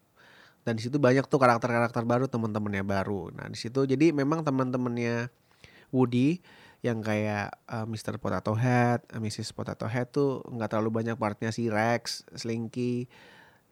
dan 0.63 0.79
di 0.79 0.83
situ 0.87 1.03
banyak 1.03 1.27
tuh 1.27 1.43
karakter-karakter 1.43 2.07
baru, 2.07 2.31
teman-temannya 2.31 2.87
baru. 2.87 3.35
Nah, 3.35 3.51
di 3.51 3.59
situ 3.59 3.83
jadi 3.83 4.15
memang 4.15 4.47
teman-temannya 4.47 5.27
Woody 5.91 6.39
yang 6.83 7.03
kayak 7.03 7.51
uh, 7.67 7.87
Mr. 7.87 8.19
Potato 8.19 8.55
Head, 8.55 9.07
uh, 9.11 9.19
Mrs. 9.23 9.55
Potato 9.55 9.87
Head 9.87 10.15
tuh 10.15 10.43
nggak 10.47 10.71
terlalu 10.71 11.03
banyak 11.03 11.19
partnya 11.19 11.51
si 11.51 11.67
Rex, 11.67 12.27
Slinky, 12.35 13.07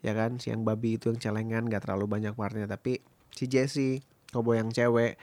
ya 0.03 0.15
kan, 0.15 0.39
si 0.43 0.51
yang 0.51 0.67
babi 0.67 0.99
itu 0.99 1.11
yang 1.11 1.19
celengan 1.19 1.67
nggak 1.67 1.87
terlalu 1.87 2.07
banyak 2.07 2.35
partnya, 2.35 2.71
tapi 2.71 3.03
si 3.35 3.51
Jessie, 3.51 4.03
kobo 4.31 4.55
yang 4.55 4.71
cewek, 4.71 5.19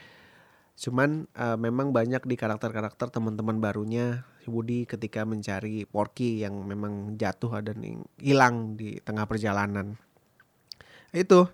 cuman 0.75 1.31
uh, 1.35 1.55
memang 1.55 1.95
banyak 1.95 2.23
di 2.27 2.35
karakter-karakter 2.35 3.07
teman-teman 3.11 3.59
barunya 3.63 4.27
Woody 4.47 4.87
ketika 4.89 5.27
mencari 5.27 5.83
Porky 5.85 6.41
yang 6.41 6.57
memang 6.65 7.19
jatuh 7.19 7.61
dan 7.61 7.79
hilang 8.17 8.79
di 8.79 8.97
tengah 9.03 9.27
perjalanan. 9.27 9.99
Itu 11.11 11.47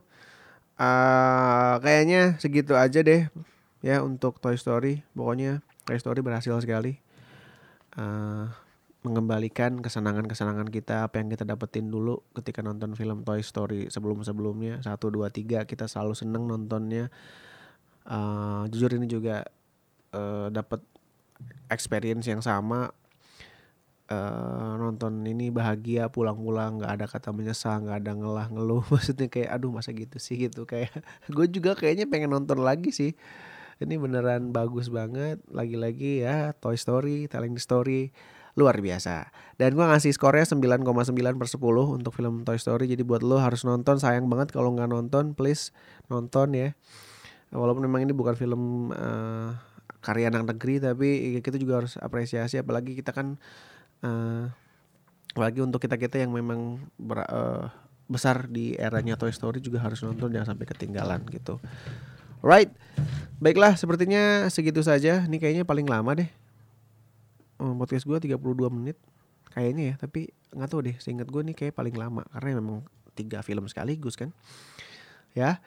uh, 0.77 1.73
kayaknya 1.81 2.37
segitu 2.41 2.73
aja 2.73 3.03
deh 3.03 3.29
ya 3.83 4.01
untuk 4.01 4.39
Toy 4.39 4.55
Story. 4.55 5.03
Pokoknya 5.13 5.65
Toy 5.83 5.99
Story 5.99 6.23
berhasil 6.23 6.55
sekali 6.63 6.97
uh, 7.99 8.47
mengembalikan 9.03 9.83
kesenangan-kesenangan 9.83 10.71
kita 10.71 11.11
apa 11.11 11.19
yang 11.19 11.27
kita 11.27 11.43
dapetin 11.43 11.91
dulu 11.91 12.23
ketika 12.31 12.63
nonton 12.63 12.95
film 12.95 13.27
Toy 13.27 13.43
Story 13.43 13.91
sebelum-sebelumnya 13.91 14.79
satu 14.79 15.11
dua 15.11 15.27
tiga 15.27 15.67
kita 15.67 15.91
selalu 15.91 16.15
seneng 16.15 16.47
nontonnya. 16.47 17.11
Uh, 18.03 18.67
jujur 18.67 18.91
ini 18.99 19.07
juga 19.07 19.47
uh, 20.11 20.51
dapat 20.51 20.83
experience 21.69 22.29
yang 22.29 22.41
sama 22.43 22.93
uh, 24.13 24.73
nonton 24.79 25.23
ini 25.23 25.49
bahagia 25.53 26.11
pulang-pulang 26.11 26.81
nggak 26.81 26.91
ada 26.99 27.05
kata 27.07 27.29
menyesal 27.31 27.83
nggak 27.83 27.97
ada 28.03 28.11
ngelah 28.17 28.47
ngeluh. 28.51 28.83
Maksudnya 28.93 29.27
kayak 29.31 29.49
aduh 29.53 29.71
masa 29.71 29.95
gitu 29.95 30.17
sih? 30.19 30.49
Gitu 30.49 30.67
kayak 30.67 30.91
gue 31.35 31.45
juga 31.49 31.77
kayaknya 31.77 32.09
pengen 32.09 32.33
nonton 32.33 32.61
lagi 32.61 32.91
sih. 32.91 33.13
Ini 33.81 33.99
beneran 33.99 34.53
bagus 34.53 34.87
banget. 34.87 35.41
Lagi-lagi 35.49 36.23
ya 36.23 36.53
Toy 36.55 36.77
Story 36.77 37.27
telling 37.27 37.57
the 37.57 37.63
story 37.63 38.13
luar 38.53 38.77
biasa. 38.77 39.33
Dan 39.57 39.73
gue 39.73 39.81
ngasih 39.81 40.13
skornya 40.13 40.45
9,9 40.45 40.85
per 41.41 41.47
10 41.49 41.97
untuk 41.97 42.13
film 42.13 42.45
Toy 42.45 42.61
Story. 42.61 42.85
Jadi 42.85 43.01
buat 43.01 43.25
lo 43.25 43.41
harus 43.41 43.65
nonton 43.65 43.97
sayang 43.97 44.29
banget 44.29 44.53
kalau 44.53 44.71
nggak 44.77 44.89
nonton 44.93 45.33
please 45.33 45.73
nonton 46.07 46.53
ya. 46.53 46.69
Walaupun 47.53 47.85
memang 47.85 48.05
ini 48.05 48.13
bukan 48.13 48.33
film 48.33 48.89
uh, 48.93 49.53
karya 50.03 50.27
anak 50.27 50.43
negeri 50.51 50.83
tapi 50.83 51.39
kita 51.39 51.55
juga 51.55 51.79
harus 51.79 51.95
apresiasi 51.95 52.59
apalagi 52.59 52.99
kita 52.99 53.15
kan 53.15 53.39
uh, 54.03 54.51
apalagi 55.33 55.63
untuk 55.63 55.81
kita 55.81 55.95
kita 55.97 56.21
yang 56.21 56.35
memang 56.35 56.77
ber, 56.99 57.25
uh, 57.25 57.71
besar 58.05 58.45
di 58.51 58.77
eranya 58.77 59.17
Toy 59.17 59.33
Story 59.33 59.63
juga 59.63 59.81
harus 59.81 60.03
nonton 60.05 60.29
jangan 60.29 60.53
sampai 60.53 60.67
ketinggalan 60.69 61.25
gitu. 61.33 61.57
Right, 62.43 62.69
baiklah 63.39 63.79
sepertinya 63.79 64.51
segitu 64.51 64.83
saja. 64.83 65.23
Ini 65.23 65.39
kayaknya 65.39 65.63
paling 65.63 65.87
lama 65.87 66.11
deh. 66.13 66.29
Um, 67.57 67.79
podcast 67.79 68.03
gue 68.03 68.19
32 68.19 68.35
menit 68.67 68.99
kayaknya 69.55 69.83
ya, 69.89 69.95
tapi 69.95 70.29
nggak 70.51 70.69
tahu 70.69 70.81
deh. 70.85 70.95
Seingat 70.99 71.31
gue 71.31 71.41
nih 71.41 71.55
kayak 71.55 71.73
paling 71.73 71.95
lama 71.95 72.27
karena 72.35 72.59
memang 72.59 72.83
tiga 73.15 73.39
film 73.41 73.63
sekaligus 73.71 74.19
kan. 74.19 74.35
Ya, 75.33 75.63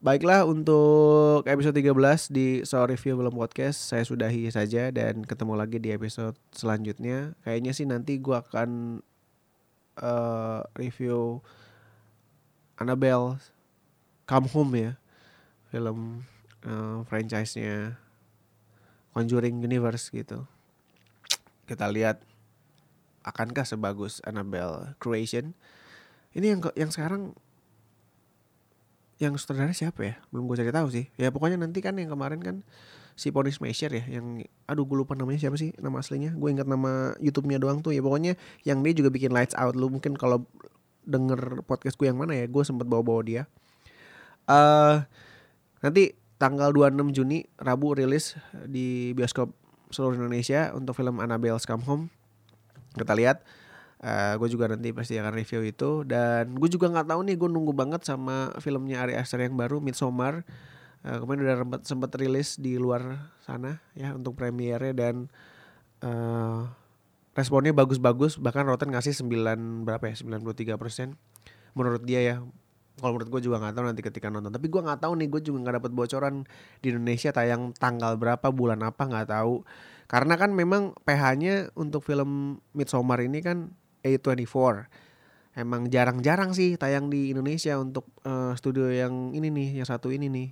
Baiklah 0.00 0.48
untuk 0.48 1.44
episode 1.44 1.76
13 1.76 2.32
di 2.32 2.64
So 2.64 2.80
Review 2.88 3.20
Film 3.20 3.36
Podcast 3.36 3.84
saya 3.84 4.00
sudahi 4.00 4.48
saja 4.48 4.88
dan 4.88 5.28
ketemu 5.28 5.60
lagi 5.60 5.76
di 5.76 5.92
episode 5.92 6.40
selanjutnya. 6.56 7.36
Kayaknya 7.44 7.72
sih 7.76 7.84
nanti 7.84 8.16
gua 8.16 8.40
akan 8.40 9.04
uh, 10.00 10.64
review 10.72 11.44
Annabelle 12.80 13.44
Come 14.24 14.48
Home 14.56 14.72
ya. 14.72 14.92
Film 15.68 16.24
uh, 16.64 17.04
franchise-nya 17.04 18.00
Conjuring 19.12 19.60
Universe 19.60 20.08
gitu. 20.08 20.48
Kita 21.68 21.92
lihat 21.92 22.24
akankah 23.20 23.68
sebagus 23.68 24.24
Annabelle 24.24 24.96
Creation. 24.96 25.52
Ini 26.32 26.56
yang 26.56 26.64
yang 26.72 26.88
sekarang 26.88 27.36
yang 29.20 29.36
sutradara 29.36 29.76
siapa 29.76 30.00
ya? 30.00 30.14
Belum 30.32 30.48
gue 30.48 30.56
cari 30.56 30.72
tahu 30.72 30.88
sih. 30.88 31.12
Ya 31.20 31.28
pokoknya 31.28 31.60
nanti 31.60 31.84
kan 31.84 31.94
yang 32.00 32.08
kemarin 32.08 32.40
kan 32.40 32.56
si 33.12 33.28
Boris 33.28 33.60
Meisher 33.60 33.92
ya 33.92 34.00
yang 34.08 34.40
aduh 34.64 34.88
gue 34.88 34.96
lupa 34.96 35.12
namanya 35.12 35.44
siapa 35.44 35.60
sih 35.60 35.76
nama 35.76 36.00
aslinya. 36.00 36.32
Gue 36.32 36.56
ingat 36.56 36.64
nama 36.64 37.12
YouTube-nya 37.20 37.60
doang 37.60 37.84
tuh 37.84 37.92
ya 37.92 38.00
pokoknya 38.00 38.40
yang 38.64 38.80
dia 38.80 38.96
juga 38.96 39.12
bikin 39.12 39.30
Lights 39.36 39.52
Out 39.60 39.76
lu 39.76 39.92
mungkin 39.92 40.16
kalau 40.16 40.48
denger 41.04 41.68
podcast 41.68 42.00
gue 42.00 42.08
yang 42.08 42.16
mana 42.16 42.32
ya 42.32 42.48
gue 42.48 42.62
sempet 42.64 42.88
bawa-bawa 42.88 43.20
dia. 43.20 43.42
Uh, 44.48 45.04
nanti 45.84 46.16
tanggal 46.40 46.72
26 46.72 47.12
Juni 47.12 47.44
Rabu 47.60 47.92
rilis 47.92 48.40
di 48.64 49.12
bioskop 49.12 49.52
seluruh 49.92 50.16
Indonesia 50.16 50.72
untuk 50.72 50.96
film 50.96 51.20
Annabelle 51.20 51.60
Come 51.60 51.84
Home. 51.84 52.04
Kita 52.96 53.12
lihat 53.12 53.44
Uh, 54.00 54.08
eh, 54.08 54.34
gue 54.40 54.48
juga 54.48 54.64
nanti 54.72 54.96
pasti 54.96 55.20
akan 55.20 55.32
review 55.36 55.60
itu. 55.64 56.04
Dan 56.08 56.56
gue 56.56 56.68
juga 56.72 56.88
nggak 56.88 57.12
tahu 57.12 57.20
nih 57.28 57.36
gue 57.36 57.48
nunggu 57.52 57.72
banget 57.76 58.02
sama 58.04 58.56
filmnya 58.58 59.04
Ari 59.04 59.14
Aster 59.16 59.44
yang 59.44 59.56
baru 59.56 59.78
Midsommar. 59.78 60.42
Uh, 61.00 61.16
kemarin 61.20 61.40
udah 61.44 61.56
sempat 61.64 61.80
sempat 61.88 62.10
rilis 62.20 62.60
di 62.60 62.76
luar 62.76 63.32
sana 63.40 63.80
ya 63.96 64.12
untuk 64.12 64.36
premiere 64.36 64.92
dan 64.92 65.32
uh, 66.04 66.68
responnya 67.32 67.72
bagus-bagus 67.72 68.36
bahkan 68.36 68.68
Rotten 68.68 68.92
ngasih 68.92 69.16
9 69.16 69.88
berapa 69.88 70.04
ya 70.12 70.16
93 70.20 70.76
persen. 70.76 71.16
Menurut 71.72 72.04
dia 72.04 72.20
ya 72.20 72.36
kalau 73.00 73.16
menurut 73.16 73.32
gue 73.32 73.48
juga 73.48 73.56
nggak 73.64 73.74
tahu 73.80 73.84
nanti 73.88 74.02
ketika 74.04 74.28
nonton. 74.28 74.52
Tapi 74.52 74.68
gue 74.68 74.80
nggak 74.84 75.00
tahu 75.00 75.12
nih 75.16 75.28
gue 75.32 75.40
juga 75.40 75.58
nggak 75.64 75.76
dapat 75.80 75.92
bocoran 75.96 76.34
di 76.84 76.92
Indonesia 76.92 77.32
tayang 77.32 77.72
tanggal 77.72 78.20
berapa 78.20 78.52
bulan 78.52 78.84
apa 78.84 79.08
nggak 79.08 79.28
tahu. 79.32 79.64
Karena 80.04 80.34
kan 80.36 80.52
memang 80.52 80.92
PH-nya 81.06 81.72
untuk 81.78 82.04
film 82.04 82.60
Midsommar 82.76 83.24
ini 83.24 83.40
kan 83.40 83.72
A24 84.02 84.88
emang 85.58 85.90
jarang-jarang 85.90 86.54
sih 86.54 86.78
tayang 86.78 87.10
di 87.10 87.34
Indonesia 87.34 87.74
untuk 87.78 88.06
uh, 88.22 88.54
studio 88.54 88.86
yang 88.86 89.34
ini 89.34 89.50
nih 89.50 89.82
yang 89.82 89.88
satu 89.88 90.14
ini 90.14 90.30
nih. 90.30 90.48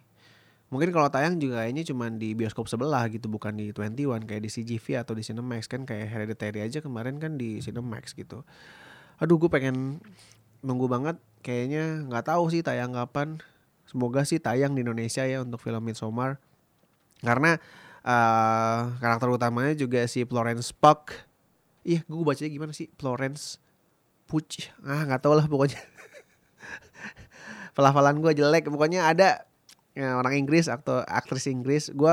Mungkin 0.68 0.92
kalau 0.92 1.08
tayang 1.08 1.40
juga 1.40 1.64
kayaknya 1.64 1.80
cuma 1.88 2.12
di 2.12 2.36
bioskop 2.36 2.68
sebelah 2.68 3.08
gitu 3.08 3.24
bukan 3.32 3.56
di 3.56 3.72
21 3.72 4.28
kayak 4.28 4.42
di 4.44 4.50
CGV 4.52 5.00
atau 5.00 5.16
di 5.16 5.24
Cinemax 5.24 5.64
kan 5.64 5.88
kayak 5.88 6.12
Hereditary 6.12 6.60
aja 6.60 6.84
kemarin 6.84 7.16
kan 7.16 7.40
di 7.40 7.64
Cinemax 7.64 8.12
gitu. 8.12 8.44
Aduh 9.16 9.40
gue 9.40 9.48
pengen 9.48 10.04
nunggu 10.60 10.90
banget 10.90 11.16
kayaknya 11.40 12.04
nggak 12.04 12.28
tahu 12.28 12.52
sih 12.52 12.60
tayang 12.60 12.92
kapan. 12.92 13.40
Semoga 13.88 14.28
sih 14.28 14.36
tayang 14.36 14.76
di 14.76 14.84
Indonesia 14.84 15.24
ya 15.24 15.40
untuk 15.40 15.64
film 15.64 15.80
Midsommar. 15.80 16.36
Karena 17.24 17.56
uh, 18.04 18.92
karakter 19.00 19.28
utamanya 19.32 19.72
juga 19.72 20.04
si 20.04 20.28
Florence 20.28 20.76
Pugh 20.76 21.27
iya 21.86 22.00
gue 22.06 22.24
bacanya 22.24 22.50
gimana 22.50 22.72
sih? 22.74 22.88
Florence 22.96 23.58
Puch. 24.28 24.68
Ah 24.84 25.08
nggak 25.08 25.24
tahu 25.24 25.34
lah 25.38 25.46
pokoknya. 25.48 25.80
Pelafalan 27.76 28.20
gue 28.20 28.32
jelek. 28.36 28.68
Pokoknya 28.68 29.08
ada 29.08 29.48
ya, 29.96 30.18
orang 30.20 30.36
Inggris 30.36 30.68
atau 30.68 31.00
aktris 31.06 31.48
Inggris. 31.48 31.88
Gue 31.94 32.12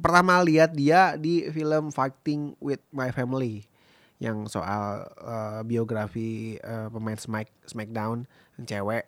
pertama 0.00 0.42
lihat 0.42 0.74
dia 0.74 1.14
di 1.14 1.46
film 1.54 1.94
Fighting 1.94 2.58
with 2.58 2.82
My 2.90 3.14
Family 3.14 3.62
yang 4.22 4.46
soal 4.46 5.06
uh, 5.18 5.60
biografi 5.66 6.58
uh, 6.62 6.90
pemain 6.90 7.18
Smack 7.18 7.50
Smackdown 7.66 8.26
cewek. 8.62 9.06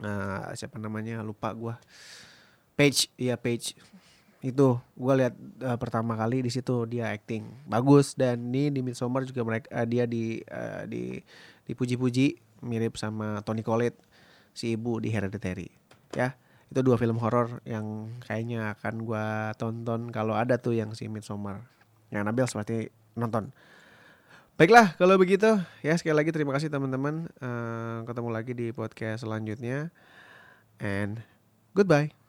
Uh, 0.00 0.48
siapa 0.56 0.80
namanya? 0.80 1.20
Lupa 1.20 1.52
gue 1.52 1.76
Page 2.80 3.12
iya 3.20 3.36
Page 3.36 3.76
itu 4.40 4.80
gue 4.96 5.14
lihat 5.20 5.34
uh, 5.60 5.76
pertama 5.76 6.16
kali 6.16 6.40
di 6.40 6.48
situ 6.48 6.88
dia 6.88 7.12
acting 7.12 7.44
bagus 7.68 8.16
dan 8.16 8.40
ini 8.48 8.72
di 8.72 8.80
Midsommar 8.80 9.28
juga 9.28 9.44
mereka 9.44 9.68
uh, 9.68 9.84
dia 9.84 10.08
di 10.08 10.40
uh, 10.48 10.88
di 10.88 11.20
dipuji-puji 11.68 12.40
mirip 12.64 12.96
sama 12.96 13.44
Tony 13.44 13.60
Collette 13.60 14.00
si 14.56 14.72
ibu 14.80 14.96
di 14.96 15.12
Hereditary 15.12 15.68
ya 16.16 16.32
itu 16.72 16.80
dua 16.80 16.96
film 16.96 17.20
horor 17.20 17.60
yang 17.68 18.16
kayaknya 18.24 18.72
akan 18.80 18.94
gue 19.04 19.26
tonton 19.60 20.08
kalau 20.08 20.32
ada 20.32 20.56
tuh 20.56 20.72
yang 20.72 20.96
si 20.96 21.04
Midsommar 21.12 21.60
yang 22.08 22.24
Nabil 22.24 22.48
seperti 22.48 22.88
nonton 23.20 23.52
Baiklah, 24.60 24.92
kalau 25.00 25.16
begitu 25.16 25.56
ya 25.80 25.96
sekali 25.96 26.20
lagi 26.20 26.36
terima 26.36 26.52
kasih 26.52 26.68
teman-teman. 26.68 27.32
Uh, 27.40 28.04
ketemu 28.04 28.28
lagi 28.28 28.52
di 28.52 28.76
podcast 28.76 29.24
selanjutnya. 29.24 29.88
And 30.76 31.24
goodbye. 31.72 32.19